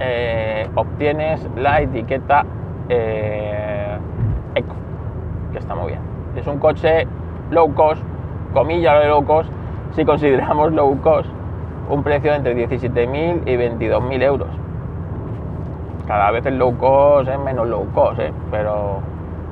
eh, 0.00 0.68
obtienes 0.74 1.48
la 1.56 1.80
etiqueta 1.80 2.44
eh, 2.88 3.96
Eco, 4.56 4.74
que 5.52 5.58
está 5.58 5.76
muy 5.76 5.92
bien. 5.92 6.00
Es 6.34 6.48
un 6.48 6.58
coche 6.58 7.06
low 7.52 7.72
cost, 7.72 8.02
comilla 8.52 8.98
de 8.98 9.06
low 9.06 9.24
cost, 9.24 9.48
si 9.92 10.04
consideramos 10.04 10.72
low 10.72 11.00
cost, 11.02 11.30
un 11.88 12.02
precio 12.02 12.34
entre 12.34 12.54
17.000 12.54 13.42
y 13.46 13.56
22.000 13.56 14.22
euros. 14.22 14.48
Cada 16.06 16.30
vez 16.30 16.44
el 16.46 16.58
low 16.58 16.76
cost 16.76 17.28
es 17.28 17.38
menos 17.38 17.66
low 17.66 17.86
cost, 17.94 18.20
pero 18.50 19.00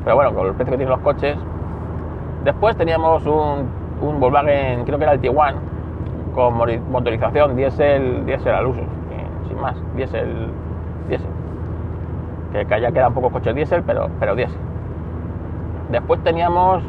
pero 0.05 0.17
bueno, 0.17 0.35
con 0.35 0.47
el 0.47 0.55
precio 0.55 0.73
que 0.73 0.79
tienen 0.79 0.91
los 0.91 1.01
coches. 1.01 1.37
Después 2.45 2.77
teníamos 2.77 3.25
un, 3.25 3.69
un 4.01 4.19
Volkswagen, 4.19 4.85
creo 4.85 4.99
que 4.99 5.05
era 5.05 5.13
el 5.13 5.21
Tiguan, 5.21 5.57
con 6.35 6.55
motorización 6.91 7.55
diésel, 7.57 8.27
diésel 8.27 8.55
al 8.55 8.67
uso, 8.67 8.81
sin 9.49 9.61
más, 9.61 9.77
diésel, 9.95 10.49
diésel. 11.09 11.31
Que, 12.53 12.81
ya 12.81 12.91
quedan 12.91 13.15
pocos 13.15 13.33
coches 13.33 13.55
diésel, 13.55 13.83
pero, 13.87 14.09
pero 14.19 14.35
diésel. 14.35 14.59
Después 15.91 16.23
teníamos 16.25 16.83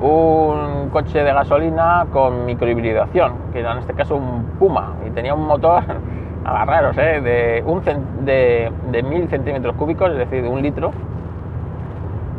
un 0.00 0.90
coche 0.90 1.22
de 1.22 1.32
gasolina 1.32 2.06
con 2.12 2.44
microhibridación, 2.44 3.32
que 3.52 3.60
era 3.60 3.72
en 3.72 3.78
este 3.78 3.94
caso 3.94 4.16
un 4.16 4.44
Puma, 4.58 4.94
y 5.06 5.10
tenía 5.10 5.34
un 5.34 5.46
motor, 5.46 5.82
agarraros, 6.44 6.96
¿eh? 6.98 7.20
de, 7.20 7.64
un 7.66 7.82
de, 8.24 8.70
de 8.90 9.02
1000 9.02 9.28
centímetros 9.28 9.74
cúbicos, 9.76 10.10
es 10.10 10.18
decir, 10.18 10.42
de 10.42 10.48
un 10.48 10.62
litro, 10.62 10.92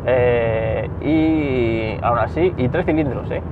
eh, 0.06 0.88
y 1.00 1.98
aún 2.04 2.18
así, 2.18 2.54
y 2.56 2.68
tres 2.68 2.86
cilindros, 2.86 3.28
¿eh? 3.30 3.42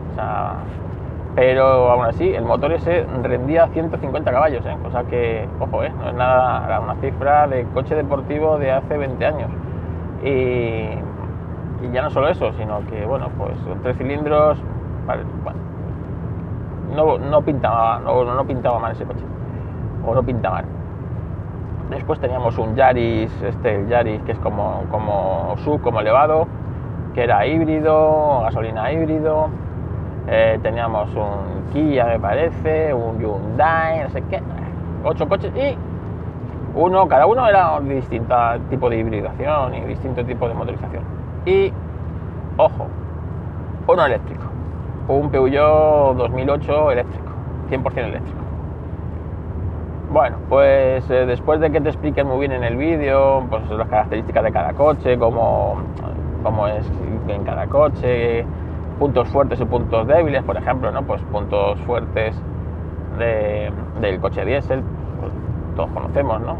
pero 1.35 1.91
aún 1.91 2.05
así, 2.07 2.33
el 2.33 2.45
motor 2.45 2.73
ese 2.73 3.05
rendía 3.23 3.67
150 3.69 4.31
caballos, 4.31 4.65
¿eh? 4.65 4.77
cosa 4.83 5.03
que, 5.05 5.49
ojo, 5.59 5.83
¿eh? 5.83 5.93
no 5.99 6.11
es 6.11 6.15
nada, 6.15 6.65
era 6.65 6.79
una 6.81 6.95
cifra 6.97 7.49
de 7.49 7.65
coche 7.75 7.97
deportivo 7.97 8.59
de 8.59 8.71
hace 8.71 8.97
20 8.97 9.27
años. 9.27 9.51
Ya 11.93 12.03
no 12.03 12.11
solo 12.11 12.29
eso, 12.29 12.53
sino 12.53 12.85
que, 12.87 13.05
bueno, 13.05 13.29
pues 13.37 13.57
tres 13.83 13.97
cilindros, 13.97 14.59
no, 16.95 17.19
no, 17.19 17.43
pintaba, 17.43 18.01
no, 18.01 18.25
no 18.25 18.45
pintaba 18.45 18.79
mal 18.79 18.93
ese 18.93 19.05
coche, 19.05 19.25
o 20.07 20.15
no 20.15 20.23
pinta 20.23 20.51
mal. 20.51 20.65
Después 21.91 22.19
teníamos 22.19 22.57
un 22.59 22.75
Yaris, 22.75 23.31
este 23.43 23.75
el 23.75 23.89
Yaris 23.89 24.23
que 24.23 24.33
es 24.33 24.39
como, 24.39 24.85
como 24.91 25.55
sub, 25.59 25.81
como 25.83 26.01
elevado, 26.01 26.47
que 27.15 27.25
era 27.25 27.47
híbrido, 27.47 28.41
gasolina 28.43 28.91
híbrido. 28.93 29.49
Eh, 30.27 30.59
teníamos 30.63 31.15
un 31.15 31.71
Kia, 31.73 32.07
me 32.07 32.19
parece, 32.19 32.95
un 32.95 33.19
Hyundai, 33.19 34.03
no 34.05 34.09
sé 34.11 34.23
qué. 34.23 34.41
Ocho 35.05 35.29
coches 35.29 35.53
y 35.55 35.77
uno, 36.75 37.07
cada 37.09 37.27
uno 37.27 37.47
era 37.47 37.81
distinto 37.81 38.35
tipo 38.69 38.91
de 38.91 38.99
hibridación 38.99 39.75
y 39.75 39.81
distinto 39.83 40.25
tipo 40.25 40.49
de 40.49 40.55
motorización. 40.55 41.03
Y, 41.47 41.73
ojo, 42.57 42.87
uno 43.87 44.07
eléctrico. 44.07 44.45
Un 45.09 45.31
Peugeot 45.31 46.17
2008 46.17 46.91
eléctrico, 46.93 47.29
100% 47.71 47.99
eléctrico. 47.99 48.39
Bueno, 50.11 50.37
pues 50.49 51.09
eh, 51.11 51.27
después 51.27 51.61
de 51.61 51.71
que 51.71 51.81
te 51.81 51.89
expliquen 51.89 52.27
muy 52.27 52.39
bien 52.39 52.53
en 52.53 52.65
el 52.65 52.77
vídeo 52.77 53.45
pues 53.51 53.69
las 53.71 53.89
características 53.89 54.45
de 54.45 54.53
cada 54.53 54.73
coche, 54.73 55.19
cómo, 55.19 55.77
cómo 56.43 56.69
es 56.69 56.87
en 57.29 57.45
cada 57.45 57.67
coche, 57.67 58.45
puntos 58.99 59.29
fuertes 59.29 59.61
y 59.61 59.65
puntos 59.65 60.07
débiles, 60.07 60.43
por 60.45 60.57
ejemplo, 60.57 60.91
¿no? 60.93 61.03
Pues 61.03 61.21
puntos 61.33 61.79
fuertes 61.81 62.41
del 63.19 64.21
coche 64.21 64.45
diésel, 64.45 64.83
todos 65.75 65.91
conocemos, 65.91 66.41
¿no? 66.41 66.57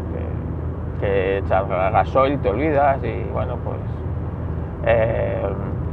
Que, 0.99 1.05
que 1.05 1.37
echas 1.39 1.67
gasoil 1.67 2.39
te 2.39 2.49
olvidas 2.49 3.03
y 3.03 3.23
bueno, 3.31 3.57
pues 3.63 3.79
eh, 4.85 5.41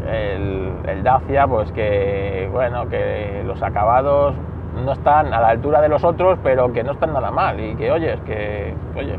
el, 0.07 0.73
el 0.89 1.03
Dacia, 1.03 1.47
pues 1.47 1.73
que 1.73 2.49
bueno, 2.53 2.89
que 2.89 3.43
los 3.47 3.63
acabados 3.63 4.35
no 4.85 4.93
están 4.93 5.33
a 5.33 5.41
la 5.41 5.49
altura 5.49 5.81
de 5.81 5.89
los 5.89 6.03
otros, 6.05 6.39
pero 6.43 6.73
que 6.73 6.83
no 6.83 6.93
están 6.93 7.13
nada 7.13 7.31
mal 7.31 7.61
y 7.61 7.75
que, 7.77 7.91
oye, 7.91 8.19
que, 8.25 8.75
oye, 8.97 9.19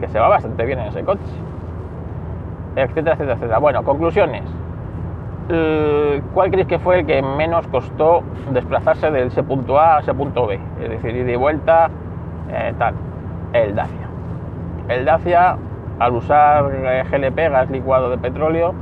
que, 0.00 0.08
se 0.08 0.18
va 0.18 0.28
bastante 0.28 0.64
bien 0.64 0.78
en 0.78 0.86
ese 0.86 1.04
coche, 1.04 1.20
etcétera, 2.76 3.14
etcétera, 3.14 3.34
etcétera. 3.34 3.58
Bueno, 3.58 3.82
conclusiones. 3.82 4.44
¿Cuál 6.34 6.50
creéis 6.50 6.68
que 6.68 6.78
fue 6.78 7.00
el 7.00 7.06
que 7.06 7.22
menos 7.22 7.66
costó 7.68 8.22
desplazarse 8.52 9.10
del 9.10 9.30
punto 9.44 9.78
A 9.78 9.96
a 9.96 10.00
ese 10.00 10.12
punto 10.14 10.46
B? 10.46 10.60
Es 10.80 10.90
decir, 10.90 11.16
ir 11.16 11.24
de 11.24 11.36
vuelta, 11.36 11.90
eh, 12.50 12.74
tal. 12.78 12.94
El 13.52 13.74
Dacia. 13.74 14.08
El 14.88 15.04
Dacia, 15.04 15.56
al 15.98 16.12
usar 16.14 16.70
eh, 16.74 17.04
GLP, 17.10 17.50
gas 17.50 17.70
licuado 17.70 18.10
de 18.10 18.18
petróleo, 18.18 18.74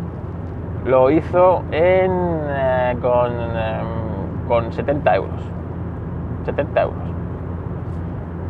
lo 0.85 1.11
hizo 1.11 1.63
en, 1.73 2.11
eh, 2.49 2.97
con 3.01 3.33
em, 3.33 3.97
con 4.47 4.73
70 4.73 5.17
euros. 5.17 5.41
70 6.45 6.83
euros. 6.83 6.99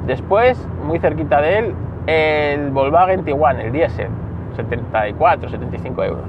Después, 0.06 0.68
muy 0.86 0.98
cerquita 0.98 1.40
de 1.40 1.58
él, 1.58 1.74
el 2.06 2.70
Volkswagen 2.70 3.24
Tiguan, 3.24 3.60
el 3.60 3.72
diésel, 3.72 4.08
74, 4.54 5.48
75 5.48 6.04
euros 6.04 6.24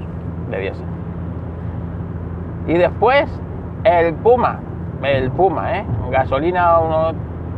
de 0.50 0.58
diésel. 0.58 0.86
Y 2.66 2.74
después, 2.74 3.28
el 3.84 4.14
Puma, 4.14 4.60
el 5.02 5.30
Puma, 5.30 5.78
¿eh? 5.78 5.84
gasolina, 6.10 6.78
uno, 6.80 7.12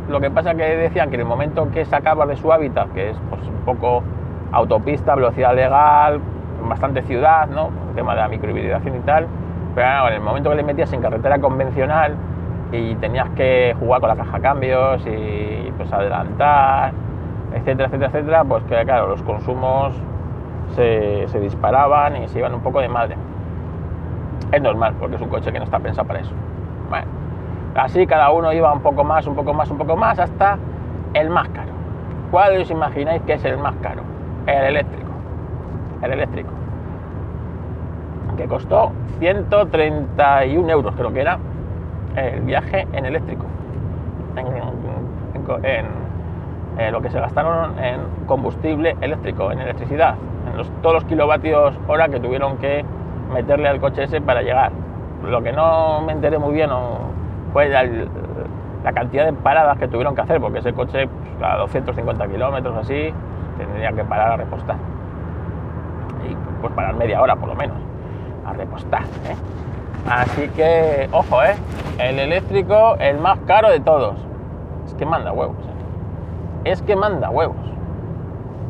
lo 0.07 0.19
que 0.19 0.29
pasa 0.29 0.55
que 0.55 0.63
decían 0.63 1.09
que 1.09 1.15
en 1.15 1.21
el 1.21 1.27
momento 1.27 1.69
que 1.71 1.85
sacaba 1.85 2.25
de 2.25 2.35
su 2.35 2.51
hábitat, 2.51 2.91
que 2.93 3.11
es 3.11 3.17
pues, 3.29 3.41
un 3.47 3.65
poco 3.65 4.03
autopista, 4.51 5.15
velocidad 5.15 5.55
legal, 5.55 6.19
bastante 6.67 7.01
ciudad, 7.03 7.47
¿no? 7.47 7.69
El 7.89 7.95
tema 7.95 8.15
de 8.15 8.21
la 8.21 8.27
microhibridación 8.27 8.95
y 8.95 8.99
tal, 8.99 9.27
pero 9.75 10.07
en 10.07 10.13
el 10.15 10.21
momento 10.21 10.49
que 10.49 10.57
le 10.57 10.63
metías 10.63 10.91
en 10.93 11.01
carretera 11.01 11.39
convencional 11.39 12.15
y 12.71 12.95
tenías 12.95 13.29
que 13.31 13.75
jugar 13.79 13.99
con 14.01 14.09
la 14.09 14.15
caja 14.15 14.39
cambios 14.39 15.05
y 15.05 15.71
pues 15.77 15.91
adelantar, 15.91 16.93
etcétera, 17.53 17.87
etcétera, 17.87 18.07
etcétera, 18.07 18.43
pues 18.43 18.63
que 18.63 18.83
claro, 18.85 19.07
los 19.07 19.21
consumos 19.23 19.93
se, 20.75 21.39
disparaban 21.39 22.23
y 22.23 22.27
se 22.27 22.39
iban 22.39 22.53
un 22.53 22.61
poco 22.61 22.79
de 22.79 22.87
madre. 22.87 23.15
Es 24.51 24.61
normal, 24.61 24.95
porque 24.99 25.15
es 25.15 25.21
un 25.21 25.29
coche 25.29 25.51
que 25.51 25.59
no 25.59 25.65
está 25.65 25.79
pensado 25.79 26.07
para 26.07 26.19
eso. 26.19 26.31
Así 27.75 28.05
cada 28.05 28.31
uno 28.31 28.51
iba 28.53 28.71
un 28.73 28.81
poco 28.81 29.03
más, 29.03 29.25
un 29.27 29.35
poco 29.35 29.53
más, 29.53 29.69
un 29.69 29.77
poco 29.77 29.95
más, 29.95 30.19
hasta 30.19 30.57
el 31.13 31.29
más 31.29 31.47
caro. 31.49 31.71
¿Cuál 32.31 32.61
os 32.61 32.69
imagináis 32.69 33.21
que 33.23 33.33
es 33.33 33.45
el 33.45 33.57
más 33.57 33.75
caro? 33.81 34.01
El 34.47 34.63
eléctrico. 34.63 35.11
El 36.01 36.13
eléctrico 36.13 36.61
que 38.41 38.47
costó 38.47 38.91
131 39.19 40.69
euros, 40.69 40.95
creo 40.95 41.13
que 41.13 41.21
era 41.21 41.37
el 42.15 42.41
viaje 42.41 42.87
en 42.93 43.05
eléctrico, 43.05 43.45
en, 45.63 45.85
eh, 46.77 46.91
lo 46.91 47.01
que 47.01 47.09
se 47.09 47.19
gastaron 47.19 47.77
en 47.79 48.01
combustible 48.25 48.95
eléctrico, 49.01 49.51
en 49.51 49.59
electricidad, 49.59 50.15
en 50.47 50.81
todos 50.81 50.95
los 50.95 51.05
kilovatios 51.05 51.75
hora 51.87 52.09
que 52.09 52.19
tuvieron 52.19 52.57
que 52.57 52.83
meterle 53.33 53.67
al 53.67 53.79
coche 53.79 54.03
ese 54.03 54.21
para 54.21 54.41
llegar. 54.41 54.71
Lo 55.23 55.41
que 55.41 55.51
no 55.51 56.01
me 56.01 56.13
enteré 56.13 56.39
muy 56.39 56.53
bien 56.53 56.69
fue 57.53 57.69
la, 57.69 58.93
cantidad 58.93 59.25
de 59.25 59.33
paradas 59.33 59.77
que 59.77 59.87
tuvieron 59.87 60.15
que 60.15 60.21
hacer, 60.21 60.41
porque 60.41 60.59
ese 60.59 60.73
coche 60.73 61.07
pues, 61.07 61.49
a 61.51 61.57
250 61.57 62.27
kilómetros 62.27 62.77
así 62.77 63.13
tendría 63.57 63.91
que 63.91 64.03
parar 64.03 64.33
a 64.33 64.37
repostar. 64.37 64.75
Y 66.29 66.35
pues 66.61 66.73
parar 66.73 66.95
media 66.95 67.21
hora 67.21 67.35
por 67.35 67.49
lo 67.49 67.55
menos 67.55 67.77
a 68.45 68.53
repostar. 68.53 69.03
¿eh? 69.03 69.35
Así 70.09 70.47
que, 70.49 71.07
ojo, 71.11 71.43
¿eh? 71.43 71.55
el 71.99 72.19
eléctrico, 72.19 72.95
el 72.99 73.19
más 73.19 73.39
caro 73.45 73.69
de 73.69 73.79
todos. 73.79 74.15
Es 74.85 74.93
que 74.95 75.05
manda 75.05 75.31
huevos. 75.31 75.57
¿eh? 75.57 76.71
Es 76.71 76.81
que 76.81 76.95
manda 76.95 77.29
huevos. 77.29 77.55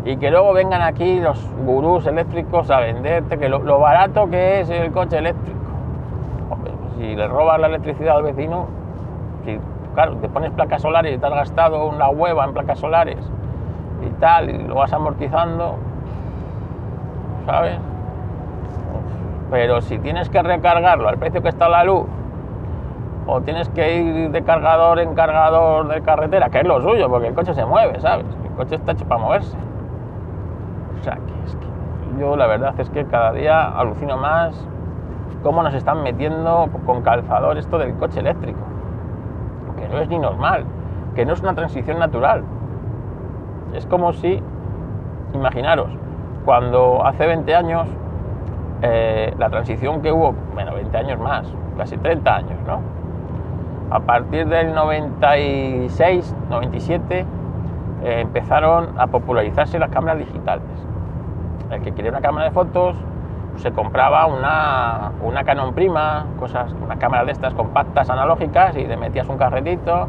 Y 0.03 0.17
que 0.17 0.31
luego 0.31 0.53
vengan 0.53 0.81
aquí 0.81 1.19
los 1.19 1.39
gurús 1.65 2.07
eléctricos 2.07 2.69
a 2.71 2.79
venderte 2.79 3.37
que 3.37 3.49
lo, 3.49 3.79
barato 3.79 4.29
que 4.29 4.61
es 4.61 4.69
el 4.69 4.91
coche 4.91 5.19
eléctrico. 5.19 5.59
Si 6.97 7.15
le 7.15 7.27
robas 7.27 7.59
la 7.59 7.67
electricidad 7.67 8.17
al 8.17 8.23
vecino, 8.23 8.67
si, 9.45 9.59
claro, 9.93 10.17
te 10.17 10.29
pones 10.29 10.51
placas 10.51 10.81
solares 10.81 11.15
y 11.15 11.17
te 11.17 11.25
has 11.25 11.33
gastado 11.33 11.87
una 11.87 12.09
hueva 12.09 12.45
en 12.45 12.53
placas 12.53 12.79
solares 12.79 13.19
y 14.05 14.09
tal, 14.19 14.49
y 14.49 14.67
lo 14.67 14.75
vas 14.75 14.91
amortizando, 14.93 15.75
¿sabes? 17.45 17.79
Pero 19.49 19.81
si 19.81 19.99
tienes 19.99 20.29
que 20.29 20.41
recargarlo 20.41 21.09
al 21.09 21.17
precio 21.17 21.41
que 21.41 21.49
está 21.49 21.67
la 21.69 21.83
luz, 21.83 22.05
o 23.27 23.41
tienes 23.41 23.69
que 23.69 23.97
ir 23.97 24.31
de 24.31 24.43
cargador 24.43 24.99
en 24.99 25.13
cargador 25.13 25.87
de 25.87 26.01
carretera, 26.01 26.49
que 26.49 26.59
es 26.59 26.67
lo 26.67 26.81
suyo, 26.81 27.09
porque 27.09 27.27
el 27.27 27.33
coche 27.33 27.53
se 27.53 27.65
mueve, 27.65 27.99
¿sabes? 27.99 28.25
El 28.43 28.51
coche 28.55 28.75
está 28.75 28.93
hecho 28.93 29.05
para 29.05 29.21
moverse. 29.21 29.57
O 30.99 31.03
sea, 31.03 31.15
que 31.15 31.45
es 31.45 31.55
que 31.55 32.19
yo 32.19 32.35
la 32.35 32.47
verdad 32.47 32.73
es 32.77 32.89
que 32.89 33.05
cada 33.05 33.31
día 33.31 33.63
alucino 33.77 34.17
más 34.17 34.67
cómo 35.41 35.63
nos 35.63 35.73
están 35.73 36.03
metiendo 36.03 36.69
con 36.85 37.01
calzador 37.01 37.57
esto 37.57 37.77
del 37.77 37.95
coche 37.95 38.19
eléctrico. 38.19 38.59
Que 39.77 39.87
no 39.87 39.99
es 39.99 40.09
ni 40.09 40.19
normal, 40.19 40.65
que 41.15 41.25
no 41.25 41.33
es 41.33 41.41
una 41.41 41.55
transición 41.55 41.99
natural. 41.99 42.43
Es 43.73 43.85
como 43.85 44.13
si, 44.13 44.41
imaginaros, 45.33 45.89
cuando 46.45 47.05
hace 47.05 47.25
20 47.25 47.55
años 47.55 47.87
eh, 48.81 49.33
la 49.37 49.49
transición 49.49 50.01
que 50.01 50.11
hubo, 50.11 50.33
bueno, 50.53 50.73
20 50.73 50.97
años 50.97 51.19
más, 51.19 51.45
casi 51.77 51.97
30 51.97 52.35
años, 52.35 52.59
¿no? 52.65 52.81
A 53.91 53.99
partir 53.99 54.47
del 54.47 54.73
96, 54.73 56.35
97, 56.49 57.25
eh, 58.03 58.21
empezaron 58.21 58.89
a 58.97 59.07
popularizarse 59.07 59.77
las 59.77 59.89
cámaras 59.89 60.19
digitales. 60.19 60.63
El 61.69 61.81
que 61.81 61.91
quería 61.91 62.11
una 62.11 62.21
cámara 62.21 62.45
de 62.45 62.51
fotos 62.51 62.95
se 63.61 63.71
compraba 63.71 64.25
una, 64.25 65.11
una 65.21 65.43
Canon 65.43 65.73
Prima, 65.73 66.25
cosas, 66.39 66.73
una 66.83 66.97
cámara 66.97 67.25
de 67.25 67.31
estas 67.31 67.53
compactas 67.53 68.09
analógicas 68.09 68.75
y 68.75 68.85
le 68.85 68.97
metías 68.97 69.27
un 69.29 69.37
carretito. 69.37 70.07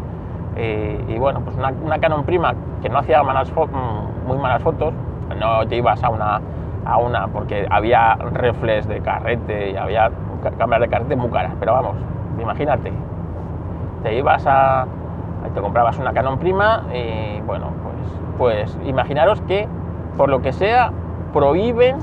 Y, 0.57 1.17
bueno, 1.19 1.41
pues 1.41 1.57
una, 1.57 1.73
una, 1.83 1.99
Canon 1.99 2.25
Prima 2.25 2.55
que 2.83 2.89
no 2.91 2.99
hacía 2.99 3.23
malas 3.23 3.51
mm, 3.51 4.27
muy 4.27 4.37
malas 4.37 4.63
fotos, 4.63 4.93
no 5.39 5.67
te 5.67 5.77
ibas 5.77 6.03
a 6.05 6.11
una 6.11 6.41
a 6.85 6.99
una, 6.99 7.29
porque 7.29 7.67
había 7.71 8.17
reflex 8.17 8.89
de 8.89 9.01
carrete 9.01 9.71
y 9.71 9.77
había 9.77 10.11
cámaras 10.59 10.83
de 10.83 10.89
carrete 10.89 11.17
muy 11.17 11.31
caras, 11.31 11.53
pero 11.61 11.73
vamos, 11.73 11.97
imagínate, 12.41 12.93
te 14.03 14.19
ibas 14.19 14.45
a, 14.47 14.87
te 15.55 15.61
comprabas 15.61 15.99
una 15.99 16.13
Canon 16.13 16.39
Prima 16.39 16.85
y 16.93 17.41
bueno, 17.43 17.69
pues, 17.85 18.73
pues 18.73 18.79
imaginaros 18.85 19.41
que 19.43 19.69
por 20.17 20.29
lo 20.29 20.43
que 20.43 20.53
sea 20.53 20.91
prohíben 21.33 21.99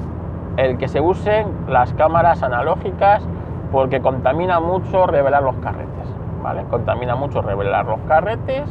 el 0.57 0.77
que 0.77 0.87
se 0.87 1.01
usen 1.01 1.47
las 1.67 1.93
cámaras 1.93 2.43
analógicas 2.43 3.23
porque 3.71 4.01
contamina 4.01 4.59
mucho 4.59 5.05
revelar 5.05 5.43
los 5.43 5.55
carretes, 5.57 6.07
¿vale? 6.41 6.63
Contamina 6.69 7.15
mucho 7.15 7.41
revelar 7.41 7.85
los 7.85 7.99
carretes 8.01 8.69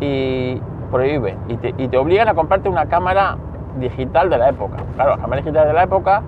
y 0.00 0.60
prohíben 0.90 1.38
y 1.48 1.56
te, 1.56 1.74
y 1.78 1.94
obligan 1.96 2.28
a 2.28 2.34
comprarte 2.34 2.68
una 2.68 2.86
cámara 2.86 3.36
digital 3.76 4.30
de 4.30 4.38
la 4.38 4.48
época. 4.48 4.76
Claro, 4.94 5.10
las 5.10 5.20
cámaras 5.20 5.44
digitales 5.44 5.68
de 5.68 5.74
la 5.74 5.82
época 5.84 6.22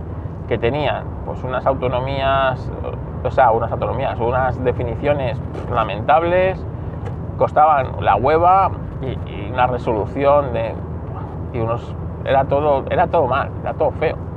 que 0.48 0.58
tenían 0.58 1.04
pues 1.26 1.42
unas 1.44 1.66
autonomías, 1.66 2.70
o 3.22 3.30
sea, 3.30 3.50
unas 3.50 3.70
autonomías, 3.70 4.18
unas 4.18 4.62
definiciones 4.64 5.38
lamentables, 5.72 6.64
costaban 7.36 8.04
la 8.04 8.16
hueva 8.16 8.70
y, 9.02 9.50
una 9.50 9.66
resolución 9.66 10.52
de 10.52 10.72
y 11.52 11.58
unos 11.58 11.94
era 12.24 12.44
todo 12.44 12.84
era 12.90 13.06
todo 13.08 13.26
mal, 13.26 13.50
era 13.62 13.74
todo 13.74 13.90
feo. 13.92 14.27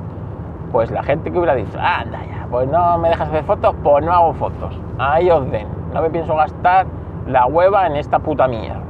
Pues 0.72 0.90
la 0.92 1.04
gente 1.04 1.32
que 1.32 1.38
hubiera 1.38 1.56
dicho, 1.56 1.78
anda 1.80 2.20
ya, 2.26 2.48
pues 2.50 2.68
no 2.70 2.98
me 2.98 3.10
dejas 3.10 3.28
hacer 3.28 3.44
fotos, 3.44 3.76
pues 3.84 4.06
no 4.06 4.14
hago 4.14 4.34
fotos. 4.34 4.80
Ahí 4.98 5.30
os 5.30 5.50
den. 5.52 5.68
No 5.94 6.02
me 6.02 6.10
pienso 6.10 6.36
gastar 6.36 6.86
la 7.28 7.46
hueva 7.46 7.88
en 7.88 7.98
esta 7.98 8.20
puta 8.20 8.48
mierda. 8.48 8.82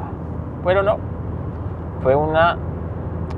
Pero 0.64 0.84
no. 0.84 0.98
Fue 2.02 2.16
una 2.16 2.58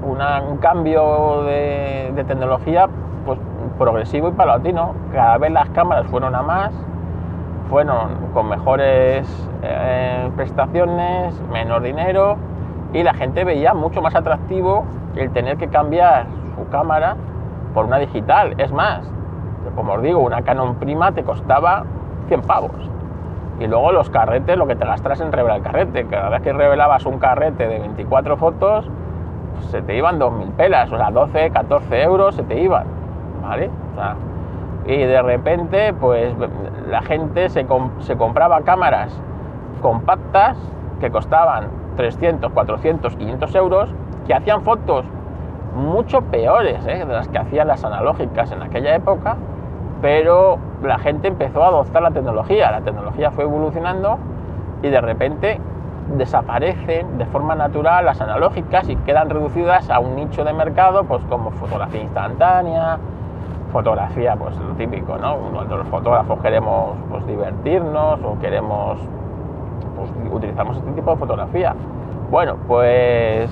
un 0.05 0.57
cambio 0.57 1.43
de, 1.43 2.23
tecnología 2.27 2.87
pues, 3.25 3.39
progresivo 3.77 4.29
y 4.29 4.31
palatino. 4.31 4.93
Cada 5.13 5.37
vez 5.37 5.51
las 5.51 5.69
cámaras 5.69 6.07
fueron 6.07 6.35
a 6.35 6.41
más, 6.41 6.73
fueron 7.69 8.31
con 8.33 8.49
mejores 8.49 9.27
eh, 9.61 10.29
prestaciones, 10.35 11.39
menos 11.51 11.81
dinero 11.81 12.37
y 12.93 13.03
la 13.03 13.13
gente 13.13 13.43
veía 13.43 13.73
mucho 13.73 14.01
más 14.01 14.15
atractivo 14.15 14.85
el 15.15 15.31
tener 15.31 15.57
que 15.57 15.67
cambiar 15.67 16.25
su 16.55 16.69
cámara 16.69 17.15
por 17.73 17.85
una 17.85 17.97
digital. 17.97 18.55
Es 18.57 18.71
más, 18.71 19.01
como 19.75 19.93
os 19.93 20.01
digo, 20.01 20.19
una 20.19 20.41
Canon 20.41 20.75
Prima 20.75 21.11
te 21.11 21.23
costaba 21.23 21.83
100 22.27 22.41
pavos. 22.41 22.89
Y 23.59 23.67
luego 23.67 23.91
los 23.91 24.09
carretes, 24.09 24.57
lo 24.57 24.67
que 24.67 24.75
te 24.75 24.85
gastas 24.85 25.21
en 25.21 25.31
revelar 25.31 25.57
el 25.57 25.63
carrete. 25.63 26.05
Cada 26.07 26.29
vez 26.29 26.41
que 26.41 26.53
revelabas 26.53 27.05
un 27.05 27.19
carrete 27.19 27.67
de 27.67 27.79
24 27.79 28.37
fotos, 28.37 28.89
se 29.69 29.81
te 29.81 29.95
iban 29.95 30.19
2.000 30.19 30.51
pelas, 30.53 30.91
o 30.91 30.97
sea, 30.97 31.11
12, 31.11 31.51
14 31.51 32.03
euros 32.03 32.35
se 32.35 32.43
te 32.43 32.59
iban, 32.59 32.85
¿vale? 33.41 33.69
y 34.85 34.97
de 34.97 35.21
repente, 35.21 35.93
pues 35.93 36.33
la 36.89 37.01
gente 37.03 37.47
se, 37.49 37.65
se 37.99 38.17
compraba 38.17 38.61
cámaras 38.61 39.17
compactas 39.81 40.57
que 40.99 41.09
costaban 41.09 41.67
300, 41.95 42.51
400, 42.51 43.15
500 43.15 43.55
euros, 43.55 43.89
que 44.27 44.33
hacían 44.33 44.61
fotos 44.63 45.05
mucho 45.75 46.21
peores 46.21 46.85
¿eh? 46.85 47.05
de 47.05 47.13
las 47.13 47.27
que 47.27 47.37
hacían 47.37 47.67
las 47.67 47.83
analógicas 47.83 48.51
en 48.51 48.61
aquella 48.61 48.95
época, 48.95 49.37
pero 50.01 50.57
la 50.83 50.99
gente 50.99 51.27
empezó 51.27 51.63
a 51.63 51.67
adoptar 51.67 52.01
la 52.01 52.11
tecnología, 52.11 52.71
la 52.71 52.81
tecnología 52.81 53.31
fue 53.31 53.45
evolucionando 53.45 54.17
y 54.81 54.89
de 54.89 55.01
repente 55.01 55.59
desaparecen 56.17 57.17
de 57.17 57.25
forma 57.25 57.55
natural 57.55 58.05
las 58.05 58.19
analógicas 58.21 58.87
y 58.89 58.95
quedan 58.97 59.29
reducidas 59.29 59.89
a 59.89 59.99
un 59.99 60.15
nicho 60.15 60.43
de 60.43 60.53
mercado, 60.53 61.05
pues 61.05 61.23
como 61.29 61.51
fotografía 61.51 62.01
instantánea, 62.01 62.99
fotografía, 63.71 64.35
pues 64.35 64.55
lo 64.57 64.75
típico, 64.75 65.17
¿no? 65.17 65.37
Cuando 65.53 65.77
los 65.77 65.87
fotógrafos 65.87 66.39
queremos 66.41 66.95
pues, 67.09 67.25
divertirnos 67.25 68.19
o 68.23 68.37
queremos, 68.39 68.99
pues 69.95 70.11
utilizamos 70.31 70.77
este 70.77 70.91
tipo 70.91 71.11
de 71.11 71.17
fotografía. 71.17 71.73
Bueno, 72.29 72.57
pues, 72.67 73.49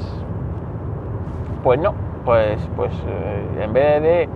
pues 1.63 1.79
no, 1.79 1.93
pues, 2.25 2.59
pues 2.75 2.91
eh, 3.07 3.63
en 3.63 3.73
vez 3.73 4.01
de 4.01 4.29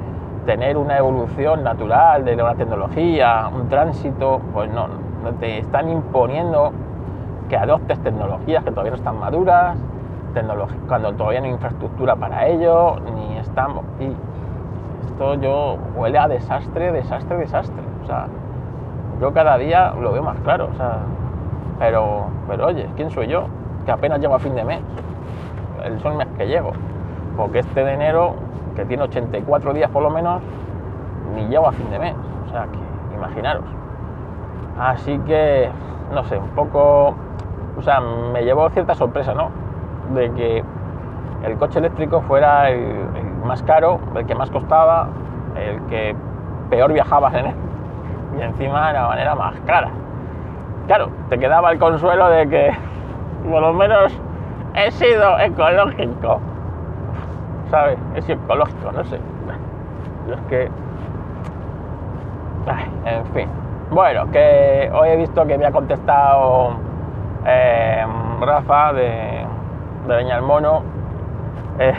tener 0.46 0.78
una 0.78 0.98
evolución 0.98 1.64
natural 1.64 2.24
de 2.26 2.36
una 2.36 2.56
tecnología, 2.56 3.50
un 3.54 3.68
tránsito, 3.68 4.42
pues 4.54 4.70
no, 4.72 4.88
te 5.40 5.60
están 5.60 5.90
imponiendo 5.90 6.72
que 7.50 7.58
adoptes 7.58 8.00
tecnologías 8.00 8.64
que 8.64 8.72
todavía 8.72 8.92
no 8.92 8.98
están 8.98 9.20
maduras, 9.20 9.78
cuando 10.88 11.14
todavía 11.14 11.40
no 11.40 11.46
hay 11.46 11.54
infraestructura 11.54 12.16
para 12.16 12.48
ello, 12.48 12.98
ni 13.16 13.38
estamos... 13.38 13.86
Y 14.00 14.12
esto 15.08 15.36
yo 15.36 15.78
huele 15.96 16.18
a 16.18 16.28
desastre, 16.28 16.92
desastre, 16.92 17.38
desastre. 17.38 17.84
O 18.04 18.06
sea, 18.06 18.28
yo 19.22 19.34
cada 19.34 19.58
día 19.58 19.94
lo 20.00 20.12
veo 20.12 20.24
más 20.24 20.38
claro, 20.42 20.68
o 20.72 20.76
sea, 20.76 20.98
pero, 21.80 22.26
pero 22.48 22.68
oye, 22.68 22.90
¿quién 22.96 23.10
soy 23.12 23.28
yo? 23.28 23.46
Que 23.86 23.92
apenas 23.92 24.20
llego 24.20 24.36
a 24.36 24.40
fin 24.40 24.56
de 24.56 24.64
mes. 24.64 24.82
El 25.84 26.00
son 26.02 26.18
mes 26.18 26.28
que 26.38 26.48
llego. 26.48 26.72
Porque 27.36 27.60
este 27.60 27.84
de 27.84 27.94
enero, 27.94 28.36
que 28.76 28.86
tiene 28.86 29.04
84 29.04 29.74
días 29.74 29.90
por 29.90 30.04
lo 30.04 30.10
menos, 30.10 30.42
ni 31.34 31.48
llego 31.48 31.68
a 31.68 31.72
fin 31.72 31.90
de 31.92 32.00
mes. 32.00 32.16
O 32.48 32.50
sea, 32.50 32.68
que 32.68 33.16
imaginaros. 33.16 33.66
Así 34.80 35.18
que, 35.20 35.70
no 36.14 36.24
sé, 36.26 36.38
un 36.38 36.50
poco 36.50 37.16
o 37.78 37.82
sea, 37.82 38.00
me 38.00 38.44
llevó 38.44 38.70
cierta 38.70 38.96
sorpresa, 38.96 39.34
¿no? 39.34 39.50
De 40.14 40.32
que 40.32 40.64
el 41.44 41.58
coche 41.58 41.80
eléctrico 41.80 42.22
fuera 42.22 42.70
el, 42.70 43.06
más 43.44 43.62
caro, 43.64 44.00
el 44.16 44.26
que 44.26 44.36
más 44.36 44.50
costaba, 44.50 45.10
el 45.56 45.80
que 45.88 46.16
peor 46.70 46.94
viajabas 46.94 47.34
en 47.36 47.48
él 47.48 47.56
y 48.38 48.42
encima 48.42 48.88
de 48.88 48.94
la 48.94 49.08
manera 49.08 49.36
más 49.36 49.56
cara. 49.66 49.90
Claro, 50.88 51.10
te 51.30 51.38
quedaba 51.38 51.72
el 51.72 51.80
consuelo 51.80 52.30
de 52.30 52.48
que 52.48 52.72
por 53.50 53.62
lo 53.62 53.74
menos 53.74 54.20
he 54.74 54.92
sido 54.92 55.40
ecológico, 55.40 56.40
¿sabes? 57.70 57.98
He 58.16 58.22
sido 58.22 58.40
ecológico, 58.44 58.92
no 58.92 59.04
sé. 59.06 59.20
Yo 60.28 60.34
es 60.34 60.42
que... 60.50 60.70
en 63.06 63.26
fin. 63.34 63.50
Bueno, 63.92 64.30
que 64.32 64.92
hoy 64.94 65.10
he 65.10 65.16
visto 65.16 65.46
que 65.46 65.58
me 65.58 65.66
ha 65.66 65.72
contestado 65.72 66.72
eh, 67.46 68.06
Rafa 68.42 68.94
de, 68.94 69.46
de 70.08 70.18
Leña 70.18 70.38
el 70.38 70.42
Mono, 70.42 70.82
eh, 71.80 71.94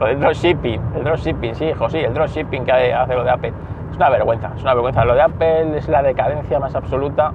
del 0.00 0.20
dropshipping, 0.20 0.80
el 0.96 1.04
dropshipping, 1.04 1.54
sí, 1.54 1.66
hijo, 1.66 1.88
sí, 1.88 1.98
el 1.98 2.12
dropshipping 2.12 2.64
que 2.64 2.92
hace 2.92 3.14
lo 3.14 3.24
de 3.24 3.30
Apple. 3.30 3.52
Es 3.90 3.96
una 3.96 4.10
vergüenza, 4.10 4.50
es 4.56 4.62
una 4.62 4.74
vergüenza. 4.74 5.04
Lo 5.04 5.14
de 5.14 5.22
Apple 5.22 5.76
es 5.76 5.88
la 5.88 6.02
decadencia 6.02 6.58
más 6.58 6.74
absoluta 6.74 7.32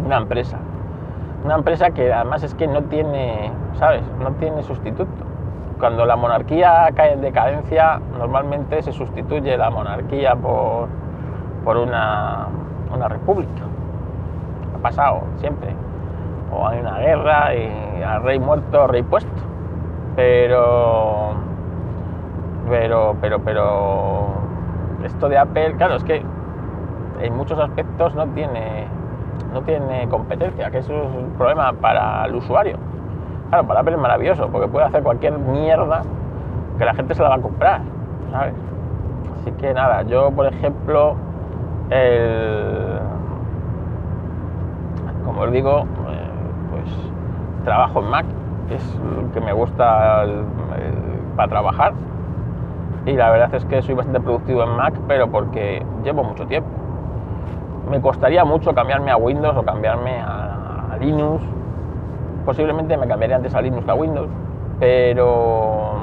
de 0.00 0.06
una 0.06 0.18
empresa. 0.18 0.58
Una 1.44 1.54
empresa 1.54 1.90
que 1.90 2.12
además 2.12 2.42
es 2.42 2.54
que 2.54 2.66
no 2.66 2.82
tiene, 2.82 3.52
¿sabes? 3.74 4.02
No 4.20 4.32
tiene 4.32 4.62
sustituto. 4.62 5.27
Cuando 5.78 6.04
la 6.04 6.16
monarquía 6.16 6.88
cae 6.94 7.12
en 7.12 7.20
decadencia, 7.20 8.00
normalmente 8.18 8.82
se 8.82 8.92
sustituye 8.92 9.56
la 9.56 9.70
monarquía 9.70 10.34
por, 10.34 10.88
por 11.64 11.76
una, 11.76 12.48
una 12.92 13.06
república. 13.06 13.62
Ha 14.74 14.78
pasado 14.78 15.22
siempre. 15.36 15.72
O 16.52 16.66
hay 16.66 16.80
una 16.80 16.98
guerra 16.98 17.54
y 17.54 18.02
al 18.02 18.24
rey 18.24 18.40
muerto, 18.40 18.88
rey 18.88 19.04
puesto. 19.04 19.30
Pero, 20.16 21.34
pero, 22.68 23.16
pero, 23.20 23.38
pero, 23.38 24.26
esto 25.04 25.28
de 25.28 25.38
Apple, 25.38 25.76
claro, 25.76 25.94
es 25.94 26.02
que 26.02 26.24
en 27.20 27.36
muchos 27.36 27.56
aspectos 27.56 28.16
no 28.16 28.26
tiene, 28.28 28.88
no 29.52 29.62
tiene 29.62 30.08
competencia, 30.08 30.72
que 30.72 30.78
eso 30.78 30.92
es 30.92 31.08
un 31.14 31.34
problema 31.38 31.72
para 31.74 32.24
el 32.26 32.34
usuario. 32.34 32.87
Claro, 33.48 33.66
para 33.66 33.80
Apple 33.80 33.94
es 33.94 34.00
maravilloso, 34.00 34.48
porque 34.48 34.68
puede 34.68 34.86
hacer 34.86 35.02
cualquier 35.02 35.38
mierda 35.38 36.02
que 36.78 36.84
la 36.84 36.94
gente 36.94 37.14
se 37.14 37.22
la 37.22 37.30
va 37.30 37.34
a 37.36 37.40
comprar, 37.40 37.80
¿sabes? 38.30 38.54
Así 39.40 39.52
que 39.52 39.72
nada, 39.72 40.02
yo 40.02 40.30
por 40.30 40.46
ejemplo, 40.46 41.16
el, 41.90 42.98
como 45.24 45.40
os 45.40 45.52
digo, 45.52 45.80
eh, 46.10 46.30
pues 46.70 46.84
trabajo 47.64 48.00
en 48.00 48.10
Mac, 48.10 48.26
es 48.70 49.00
lo 49.16 49.32
que 49.32 49.40
me 49.40 49.52
gusta 49.52 50.24
para 51.36 51.48
trabajar. 51.48 51.94
Y 53.06 53.12
la 53.12 53.30
verdad 53.30 53.54
es 53.54 53.64
que 53.64 53.80
soy 53.80 53.94
bastante 53.94 54.20
productivo 54.20 54.62
en 54.62 54.76
Mac, 54.76 54.92
pero 55.06 55.28
porque 55.28 55.82
llevo 56.04 56.22
mucho 56.22 56.46
tiempo. 56.46 56.68
Me 57.90 58.00
costaría 58.02 58.44
mucho 58.44 58.74
cambiarme 58.74 59.10
a 59.10 59.16
Windows 59.16 59.56
o 59.56 59.62
cambiarme 59.62 60.20
a 60.20 60.96
Linux. 61.00 61.42
Posiblemente 62.48 62.96
me 62.96 63.06
cambiaría 63.06 63.36
antes 63.36 63.54
a 63.54 63.60
Linux 63.60 63.84
que 63.84 63.90
a 63.90 63.94
Windows, 63.94 64.30
pero, 64.80 65.96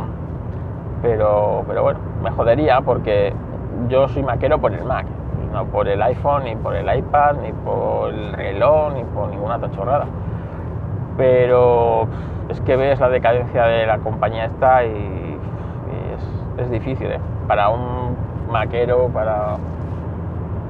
pero, 1.02 1.64
pero 1.68 1.82
bueno, 1.82 2.00
me 2.22 2.30
jodería 2.30 2.82
porque 2.82 3.34
yo 3.90 4.08
soy 4.10 4.22
maquero 4.22 4.60
por 4.60 4.72
el 4.72 4.84
Mac, 4.86 5.08
no 5.52 5.66
por 5.66 5.88
el 5.88 6.00
iPhone, 6.04 6.44
ni 6.44 6.56
por 6.56 6.76
el 6.76 6.86
iPad, 7.00 7.38
ni 7.42 7.52
por 7.52 8.14
el 8.14 8.34
reloj, 8.34 8.94
ni 8.94 9.04
por 9.06 9.30
ninguna 9.30 9.56
otra 9.56 9.72
chorrada. 9.72 10.06
Pero 11.18 12.08
es 12.50 12.62
que 12.62 12.76
ves 12.76 13.00
la 13.00 13.10
decadencia 13.10 13.64
de 13.64 13.88
la 13.88 13.98
compañía 13.98 14.46
esta 14.46 14.86
y, 14.86 14.90
y 14.90 16.14
es, 16.14 16.62
es 16.66 16.70
difícil, 16.70 17.08
¿eh? 17.12 17.20
Para 17.48 17.70
un 17.70 18.16
maquero, 18.52 19.10
para, 19.12 19.58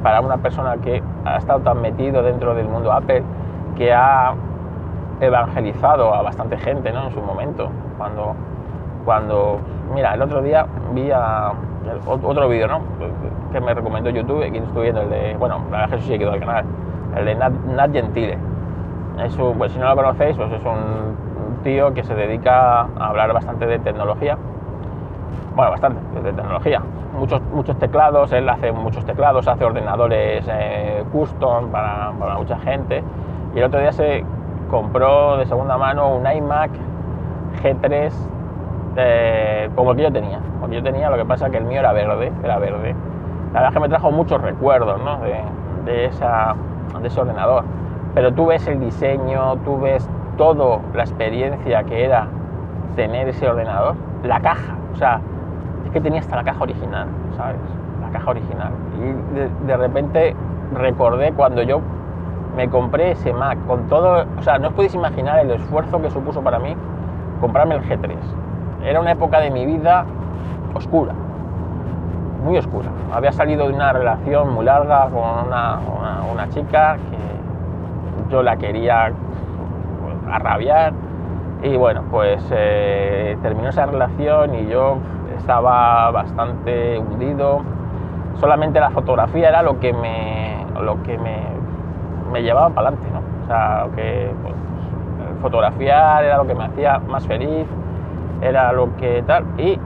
para 0.02 0.22
una 0.22 0.38
persona 0.38 0.78
que 0.78 1.04
ha 1.26 1.36
estado 1.36 1.60
tan 1.60 1.82
metido 1.82 2.24
dentro 2.24 2.56
del 2.56 2.70
mundo 2.70 2.94
Apple, 2.94 3.24
que 3.76 3.92
ha 3.92 4.36
evangelizado 5.20 6.14
a 6.14 6.22
bastante 6.22 6.58
gente 6.58 6.92
¿no? 6.92 7.06
en 7.08 7.14
su 7.14 7.22
momento. 7.22 7.70
Cuando, 7.98 8.36
cuando, 9.06 9.60
mira, 9.94 10.14
el 10.14 10.22
otro 10.22 10.42
día 10.42 10.66
vi 10.94 11.12
a, 11.12 11.54
otro 12.06 12.50
vídeo 12.50 12.68
¿no? 12.68 12.82
que 13.52 13.60
me 13.62 13.74
recomendó 13.74 14.10
YouTube, 14.10 14.44
aquí 14.44 14.58
estuve 14.58 14.84
viendo 14.84 15.02
el 15.02 15.10
de, 15.10 15.36
bueno, 15.38 15.62
la 15.72 15.82
verdad 15.82 15.98
que 15.98 16.02
sí 16.04 16.10
que 16.10 16.20
quedó 16.20 16.32
al 16.34 16.40
canal, 16.40 16.66
el 17.16 17.26
de 17.26 17.36
Nat, 17.36 17.52
Nat 17.52 17.92
Gentile. 17.92 18.38
Es 19.24 19.38
un- 19.38 19.58
pues 19.58 19.72
si 19.72 19.80
no 19.80 19.88
lo 19.90 19.96
conocéis, 19.96 20.36
pues 20.36 20.52
es 20.52 20.64
un 20.66 21.16
tío 21.64 21.94
que 21.94 22.04
se 22.04 22.14
dedica 22.14 22.82
a 22.82 23.08
hablar 23.08 23.32
bastante 23.34 23.66
de 23.66 23.80
tecnología. 23.80 24.38
Bueno, 25.56 25.72
bastante, 25.72 26.00
de 26.22 26.34
tecnología. 26.34 26.82
Muchos, 27.18 27.42
muchos 27.54 27.78
teclados, 27.80 28.34
él 28.34 28.50
hace 28.50 28.74
muchos 28.74 29.06
teclados, 29.06 29.48
hace 29.48 29.64
ordenadores 29.64 30.46
eh, 30.52 31.04
custom 31.14 31.70
para, 31.72 32.12
para 32.20 32.36
mucha 32.36 32.58
gente. 32.60 33.02
Y 33.56 33.60
el 33.60 33.64
otro 33.64 33.80
día 33.80 33.94
se 33.94 34.26
compró 34.76 35.38
de 35.38 35.46
segunda 35.46 35.78
mano 35.78 36.18
un 36.18 36.30
iMac 36.30 36.70
G3 37.64 38.12
eh, 38.98 39.70
como 39.74 39.92
el 39.92 39.98
que 39.98 40.04
yo 40.04 40.12
tenía. 40.12 40.42
Como 40.60 40.74
yo 40.74 40.84
tenía, 40.84 41.10
lo 41.10 41.16
que 41.16 41.24
pasa 41.24 41.50
que 41.50 41.58
el 41.58 41.64
mío 41.64 41.80
era 41.80 41.94
verde, 41.94 42.30
era 42.44 42.60
verde. 42.60 42.94
La 43.54 43.62
verdad 43.62 43.70
es 43.70 43.74
que 43.74 43.80
me 43.80 43.88
trajo 43.88 44.12
muchos 44.12 44.42
recuerdos 44.42 45.02
¿no? 45.02 45.20
de, 45.86 46.06
ese 46.08 47.22
ordenador. 47.22 47.64
Pero 48.16 48.34
tú 48.34 48.48
ves 48.48 48.68
el 48.68 48.82
diseño, 48.82 49.56
tú 49.64 49.80
ves 49.80 50.10
toda 50.38 50.82
la 50.94 51.04
experiencia 51.04 51.84
que 51.84 52.04
era 52.04 52.28
tener 52.98 53.30
ese 53.30 53.48
ordenador, 53.48 53.96
la 54.24 54.42
caja, 54.42 54.76
o 54.94 54.98
sea, 54.98 55.22
es 55.86 55.92
que 55.92 56.02
tenía 56.02 56.20
hasta 56.20 56.36
la 56.36 56.44
caja 56.44 56.62
original, 56.62 57.08
¿sabes? 57.38 57.58
La 58.02 58.10
caja 58.10 58.32
original. 58.32 58.72
Y 59.00 59.68
de 59.68 59.78
repente 59.78 60.36
recordé 60.74 61.32
cuando 61.32 61.62
yo 61.62 61.80
me 62.56 62.70
compré 62.70 63.12
ese 63.12 63.34
Mac 63.34 63.58
con 63.68 63.88
todo, 63.88 64.26
o 64.38 64.42
sea, 64.42 64.58
no 64.58 64.70
os 64.70 64.74
podéis 64.74 64.96
imaginar 64.96 65.40
el 65.40 65.52
esfuerzo 65.52 66.02
que 66.02 66.10
supuso 66.10 66.42
para 66.42 66.60
mí 66.60 66.76
comprarme 67.42 67.76
el 67.76 67.84
G3. 67.84 68.16
Era 68.84 69.02
una 69.02 69.12
época 69.12 69.40
de 69.40 69.52
mi 69.52 69.66
vida 69.66 70.06
oscura, 70.74 71.14
muy 72.44 72.58
oscura. 72.58 72.90
Había 73.14 73.32
salido 73.32 73.68
de 73.68 73.74
una 73.74 73.92
relación 73.92 74.54
muy 74.54 74.66
larga 74.66 75.10
con 75.10 75.48
una, 75.48 76.50
chica 76.50 76.98
que 77.10 78.32
yo 78.32 78.44
la 78.44 78.56
quería 78.58 79.12
pues, 80.02 80.16
arrabiar 80.34 80.94
y 81.64 81.76
bueno, 81.76 82.04
pues 82.12 82.48
eh, 82.52 83.36
terminó 83.42 83.70
esa 83.70 83.88
relación 83.88 84.54
y 84.54 84.68
yo 84.68 85.00
estaba 85.38 86.12
bastante 86.12 87.00
hundido. 87.00 87.62
Solamente 88.40 88.80
la 88.80 88.92
fotografía 88.92 89.50
era 89.50 89.64
lo 89.64 89.80
que 89.80 89.92
me, 89.92 90.66
lo 90.80 91.02
que 91.02 91.18
me, 91.18 91.55
me 92.36 92.44
llevaba 92.44 92.70
para 92.70 92.90
adelante, 92.90 93.10
¿no? 93.14 93.44
O 93.44 93.48
sea, 93.48 93.88
que 93.96 94.30
pues, 94.44 94.56
fotografiar 95.42 96.24
era 96.26 96.38
lo 96.38 96.46
que 96.46 96.54
me 96.54 96.66
hacía 96.66 97.00
más 97.00 97.26
feliz, 97.26 97.66
era 98.42 98.74
lo 98.74 98.94
que 98.98 99.24
tal 99.26 99.46
y 99.58 99.80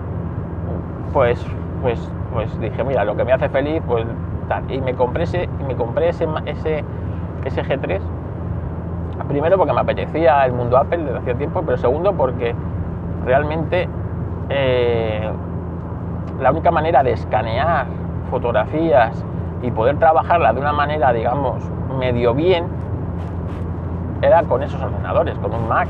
pues 1.13 1.45
pues 1.81 2.11
pues 2.33 2.59
dije 2.59 2.83
mira 2.83 3.05
lo 3.05 3.15
que 3.15 3.23
me 3.23 3.33
hace 3.33 3.49
feliz 3.49 3.81
pues 3.87 4.05
tal 4.47 4.69
y 4.71 4.81
me 4.81 4.95
compré 4.95 5.23
ese 5.23 5.49
y 5.59 5.63
me 5.63 5.75
compré 5.75 6.09
ese 6.09 6.27
ese 6.45 6.83
ese 7.45 7.63
G3 7.63 7.99
primero 9.27 9.57
porque 9.57 9.73
me 9.73 9.81
apetecía 9.81 10.45
el 10.45 10.53
mundo 10.53 10.77
Apple 10.77 11.03
desde 11.03 11.19
hacía 11.19 11.35
tiempo 11.35 11.61
pero 11.63 11.77
segundo 11.77 12.13
porque 12.13 12.55
realmente 13.25 13.87
eh, 14.49 15.29
la 16.41 16.51
única 16.51 16.71
manera 16.71 17.03
de 17.03 17.11
escanear 17.11 17.85
fotografías 18.31 19.23
y 19.61 19.71
poder 19.71 19.97
trabajarla 19.97 20.53
de 20.53 20.61
una 20.61 20.73
manera 20.73 21.13
digamos 21.13 21.63
medio 21.97 22.33
bien 22.33 22.65
era 24.21 24.43
con 24.43 24.61
esos 24.63 24.81
ordenadores 24.81 25.37
con 25.39 25.53
un 25.53 25.67
Mac 25.67 25.87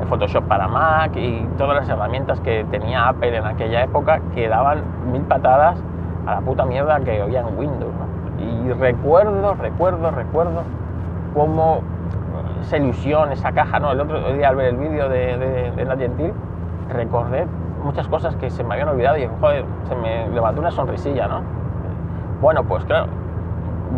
el 0.00 0.06
Photoshop 0.06 0.44
para 0.44 0.68
Mac 0.68 1.12
y 1.16 1.46
todas 1.56 1.76
las 1.76 1.88
herramientas 1.88 2.40
que 2.40 2.64
tenía 2.70 3.08
Apple 3.08 3.36
en 3.36 3.44
aquella 3.44 3.84
época 3.84 4.20
que 4.34 4.48
daban 4.48 4.82
mil 5.12 5.22
patadas 5.22 5.82
a 6.26 6.34
la 6.34 6.40
puta 6.40 6.64
mierda 6.64 7.00
que 7.00 7.22
había 7.22 7.40
en 7.40 7.58
Windows. 7.58 7.92
Y 8.38 8.72
recuerdo, 8.72 9.54
recuerdo, 9.54 10.10
recuerdo 10.10 10.62
cómo 11.34 11.82
esa 12.60 12.76
ilusión, 12.78 13.30
esa 13.30 13.52
caja, 13.52 13.78
¿no? 13.78 13.92
El 13.92 14.00
otro 14.00 14.32
día 14.32 14.48
al 14.48 14.56
ver 14.56 14.68
el 14.68 14.76
vídeo 14.76 15.08
de, 15.08 15.36
de, 15.36 15.70
de 15.72 15.96
Gentil, 15.96 16.32
recordé 16.90 17.46
muchas 17.82 18.08
cosas 18.08 18.34
que 18.36 18.50
se 18.50 18.64
me 18.64 18.74
habían 18.74 18.88
olvidado 18.88 19.18
y 19.18 19.28
joder, 19.40 19.64
se 19.86 19.94
me 19.94 20.28
levantó 20.30 20.60
una 20.60 20.70
sonrisilla, 20.70 21.28
¿no? 21.28 21.42
Bueno, 22.40 22.64
pues 22.64 22.84
claro, 22.84 23.06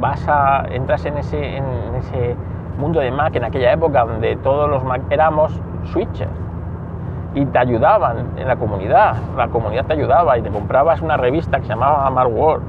vas 0.00 0.26
a, 0.28 0.64
entras 0.70 1.04
en 1.06 1.18
ese, 1.18 1.56
en 1.56 1.64
ese 1.96 2.36
mundo 2.78 3.00
de 3.00 3.10
Mac 3.10 3.34
en 3.34 3.44
aquella 3.44 3.72
época 3.72 4.04
donde 4.04 4.36
todos 4.36 4.68
los 4.68 4.84
Mac 4.84 5.02
éramos 5.10 5.60
switchers 5.84 6.30
y 7.34 7.44
te 7.44 7.58
ayudaban 7.58 8.38
en 8.38 8.48
la 8.48 8.56
comunidad, 8.56 9.16
la 9.36 9.48
comunidad 9.48 9.84
te 9.84 9.92
ayudaba 9.92 10.38
y 10.38 10.42
te 10.42 10.50
comprabas 10.50 11.02
una 11.02 11.16
revista 11.16 11.58
que 11.58 11.64
se 11.64 11.68
llamaba 11.70 12.08
Mark 12.10 12.30
World 12.32 12.64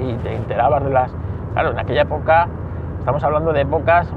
y 0.00 0.14
te 0.16 0.34
enterabas 0.34 0.84
de 0.84 0.90
las... 0.90 1.14
Claro, 1.54 1.70
en 1.70 1.78
aquella 1.78 2.02
época, 2.02 2.48
estamos 2.98 3.24
hablando 3.24 3.52
de 3.52 3.62
épocas 3.62 4.12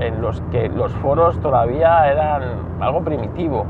en 0.00 0.20
los 0.20 0.40
que 0.50 0.68
los 0.68 0.92
foros 0.94 1.38
todavía 1.40 2.10
eran 2.10 2.42
algo 2.80 3.02
primitivo, 3.02 3.66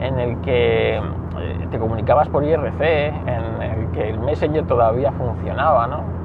en 0.00 0.18
el 0.20 0.40
que 0.42 0.96
eh, 0.96 1.68
te 1.68 1.78
comunicabas 1.78 2.28
por 2.28 2.44
IRC, 2.44 2.80
en 2.80 3.62
el 3.62 3.90
que 3.90 4.10
el 4.10 4.20
Messenger 4.20 4.64
todavía 4.66 5.10
funcionaba, 5.10 5.88
¿no? 5.88 6.17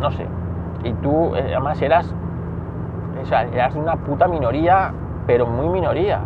No 0.00 0.10
sé. 0.10 0.26
Y 0.84 0.92
tú, 0.94 1.34
eh, 1.34 1.52
además, 1.52 1.80
eras, 1.82 2.14
eras 3.52 3.74
una 3.74 3.96
puta 3.96 4.28
minoría, 4.28 4.92
pero 5.26 5.46
muy 5.46 5.68
minoría, 5.68 6.20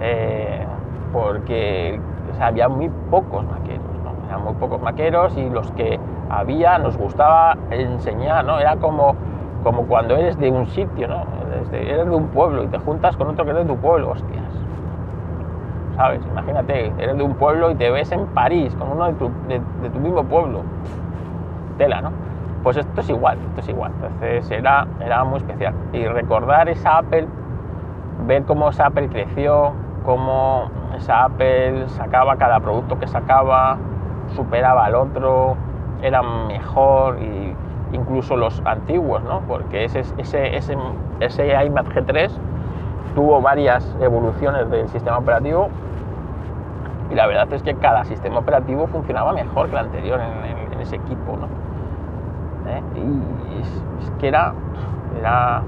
eh, 0.00 0.64
porque 1.12 2.00
había 2.40 2.68
muy 2.68 2.88
pocos 3.10 3.44
maqueros, 3.44 3.86
¿no? 4.04 4.26
Eran 4.28 4.44
muy 4.44 4.54
pocos 4.54 4.80
maqueros 4.80 5.36
y 5.36 5.50
los 5.50 5.70
que 5.72 5.98
había 6.30 6.78
nos 6.78 6.96
gustaba 6.96 7.56
enseñar, 7.70 8.44
¿no? 8.44 8.58
Era 8.58 8.76
como, 8.76 9.14
como 9.64 9.86
cuando 9.86 10.16
eres 10.16 10.38
de 10.38 10.50
un 10.50 10.66
sitio, 10.68 11.08
¿no? 11.08 11.24
Eres 11.52 11.70
de, 11.70 11.92
eres 11.92 12.06
un 12.06 12.28
pueblo 12.28 12.62
y 12.62 12.68
te 12.68 12.78
juntas 12.78 13.16
con 13.16 13.28
otro 13.28 13.44
que 13.44 13.50
es 13.50 13.56
de 13.56 13.64
tu 13.64 13.76
pueblo, 13.76 14.10
hostias. 14.10 14.48
¿sabes? 15.98 16.20
Imagínate, 16.30 16.92
eres 16.98 17.16
de 17.16 17.24
un 17.24 17.34
pueblo 17.34 17.72
y 17.72 17.74
te 17.74 17.90
ves 17.90 18.12
en 18.12 18.24
París 18.26 18.72
con 18.76 18.92
uno 18.92 19.06
de 19.06 19.14
tu, 19.14 19.30
de, 19.48 19.90
tu 19.90 19.98
mismo 19.98 20.22
pueblo. 20.22 20.62
Tela, 21.76 22.00
¿no? 22.00 22.12
Pues 22.62 22.76
esto 22.76 23.00
es 23.00 23.08
igual, 23.08 23.38
esto 23.48 23.60
es 23.60 23.68
igual. 23.68 23.92
Entonces 23.94 24.50
era, 24.50 24.86
era 25.00 25.24
muy 25.24 25.38
especial. 25.38 25.74
Y 25.92 26.06
recordar 26.06 26.68
esa 26.68 26.98
Apple, 26.98 27.26
ver 28.26 28.44
cómo 28.44 28.70
esa 28.70 28.86
Apple 28.86 29.08
creció, 29.08 29.72
cómo 30.04 30.70
esa 30.96 31.24
Apple 31.24 31.88
sacaba 31.88 32.36
cada 32.36 32.60
producto 32.60 32.98
que 32.98 33.06
sacaba, 33.06 33.78
superaba 34.34 34.86
al 34.86 34.94
otro, 34.94 35.56
era 36.02 36.22
mejor 36.22 37.20
y 37.22 37.54
incluso 37.92 38.36
los 38.36 38.60
antiguos, 38.64 39.22
¿no? 39.22 39.40
Porque 39.48 39.84
ese, 39.84 40.00
ese, 40.18 40.56
ese, 40.56 40.76
ese 41.20 41.64
iMac 41.64 41.86
G3 41.94 42.30
tuvo 43.14 43.40
varias 43.40 43.96
evoluciones 44.00 44.70
del 44.70 44.88
sistema 44.88 45.18
operativo 45.18 45.68
y 47.10 47.14
la 47.14 47.26
verdad 47.26 47.52
es 47.52 47.62
que 47.62 47.74
cada 47.74 48.04
sistema 48.04 48.38
operativo 48.38 48.86
funcionaba 48.86 49.32
mejor 49.32 49.66
que 49.66 49.72
el 49.72 49.78
anterior 49.78 50.20
en, 50.20 50.80
ese 50.80 50.96
equipo, 50.96 51.36
¿no? 51.36 51.48
¿Eh? 52.68 52.82
Y 52.96 53.60
es, 53.60 54.10
que 54.18 54.28
era, 54.28 54.52
era 55.18 55.62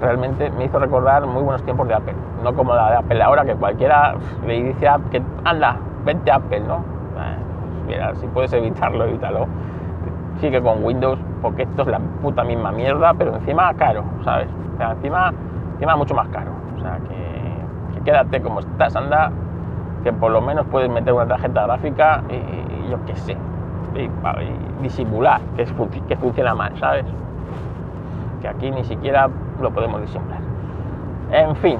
realmente 0.00 0.50
me 0.50 0.64
hizo 0.64 0.78
recordar 0.78 1.26
muy 1.26 1.42
buenos 1.42 1.62
tiempos 1.64 1.86
de 1.88 1.94
Apple, 1.94 2.14
no 2.42 2.54
como 2.54 2.74
la 2.74 2.90
de 2.90 2.96
Apple 2.96 3.22
ahora 3.22 3.44
que 3.44 3.54
cualquiera 3.54 4.14
le 4.46 4.62
dice 4.62 4.88
que 5.10 5.22
anda, 5.44 5.76
vente 6.04 6.30
a 6.30 6.36
Apple, 6.36 6.60
¿no? 6.60 6.76
Eh, 6.76 7.36
mira, 7.86 8.14
si 8.14 8.26
puedes 8.28 8.52
evitarlo, 8.52 9.04
evítalo. 9.04 9.46
Sigue 10.40 10.62
con 10.62 10.82
Windows 10.82 11.18
porque 11.42 11.62
esto 11.62 11.82
es 11.82 11.88
la 11.88 11.98
puta 11.98 12.44
misma 12.44 12.72
mierda, 12.72 13.12
pero 13.14 13.34
encima 13.36 13.72
caro, 13.74 14.04
¿sabes? 14.24 14.48
O 14.74 14.76
sea, 14.78 14.92
encima, 14.92 15.32
encima 15.74 15.96
mucho 15.96 16.14
más 16.14 16.28
caro. 16.28 16.50
O 16.76 16.80
sea, 16.80 16.98
que, 17.08 18.00
quédate 18.04 18.40
como 18.40 18.60
estás, 18.60 18.96
anda, 18.96 19.30
que 20.02 20.12
por 20.12 20.30
lo 20.30 20.40
menos 20.40 20.66
puedes 20.70 20.90
meter 20.90 21.12
una 21.12 21.26
tarjeta 21.26 21.64
gráfica 21.64 22.22
y, 22.30 22.90
yo 22.90 22.98
qué 23.06 23.14
sé, 23.16 23.36
y, 23.94 24.82
disimular 24.82 25.40
que, 25.56 25.66
que 26.08 26.16
funciona 26.16 26.54
mal, 26.54 26.76
¿sabes? 26.78 27.04
Que 28.40 28.48
aquí 28.48 28.70
ni 28.70 28.84
siquiera 28.84 29.28
lo 29.60 29.70
podemos 29.70 30.00
disimular. 30.00 30.40
En 31.32 31.54
fin, 31.56 31.78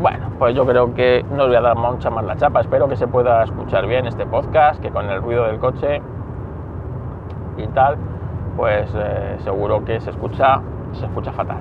bueno, 0.00 0.26
pues 0.38 0.54
yo 0.54 0.66
creo 0.66 0.94
que 0.94 1.24
no 1.30 1.44
os 1.44 1.48
voy 1.48 1.56
a 1.56 1.60
dar 1.60 1.76
mucha 1.76 2.10
más 2.10 2.24
la 2.24 2.36
chapa. 2.36 2.60
Espero 2.60 2.88
que 2.88 2.96
se 2.96 3.06
pueda 3.06 3.44
escuchar 3.44 3.86
bien 3.86 4.06
este 4.06 4.26
podcast, 4.26 4.80
que 4.80 4.90
con 4.90 5.08
el 5.08 5.22
ruido 5.22 5.44
del 5.44 5.58
coche 5.58 6.00
y 7.56 7.66
tal, 7.68 7.96
pues 8.56 8.92
eh, 8.94 9.36
seguro 9.38 9.84
que 9.84 10.00
se 10.00 10.10
escucha, 10.10 10.60
se 10.92 11.04
escucha 11.06 11.32
fatal. 11.32 11.58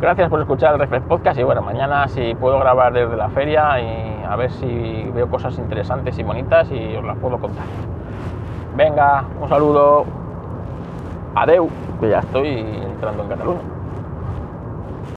Gracias 0.00 0.28
por 0.28 0.40
escuchar 0.40 0.74
el 0.74 0.80
Reflex 0.80 1.06
Podcast 1.06 1.38
y 1.38 1.44
bueno, 1.44 1.62
mañana 1.62 2.08
si 2.08 2.34
puedo 2.34 2.58
grabar 2.58 2.92
desde 2.92 3.16
la 3.16 3.30
feria 3.30 3.80
y 3.80 4.24
a 4.28 4.36
ver 4.36 4.50
si 4.50 5.10
veo 5.14 5.28
cosas 5.28 5.56
interesantes 5.58 6.18
y 6.18 6.22
bonitas 6.22 6.70
y 6.70 6.96
os 6.96 7.04
las 7.04 7.16
puedo 7.16 7.38
contar. 7.38 7.64
Venga, 8.76 9.24
un 9.40 9.48
saludo. 9.48 10.04
Adeu, 11.36 11.68
que 12.00 12.08
ya 12.10 12.18
estoy 12.18 12.58
entrando 12.58 13.22
en 13.22 13.28
Cataluña. 13.28 13.73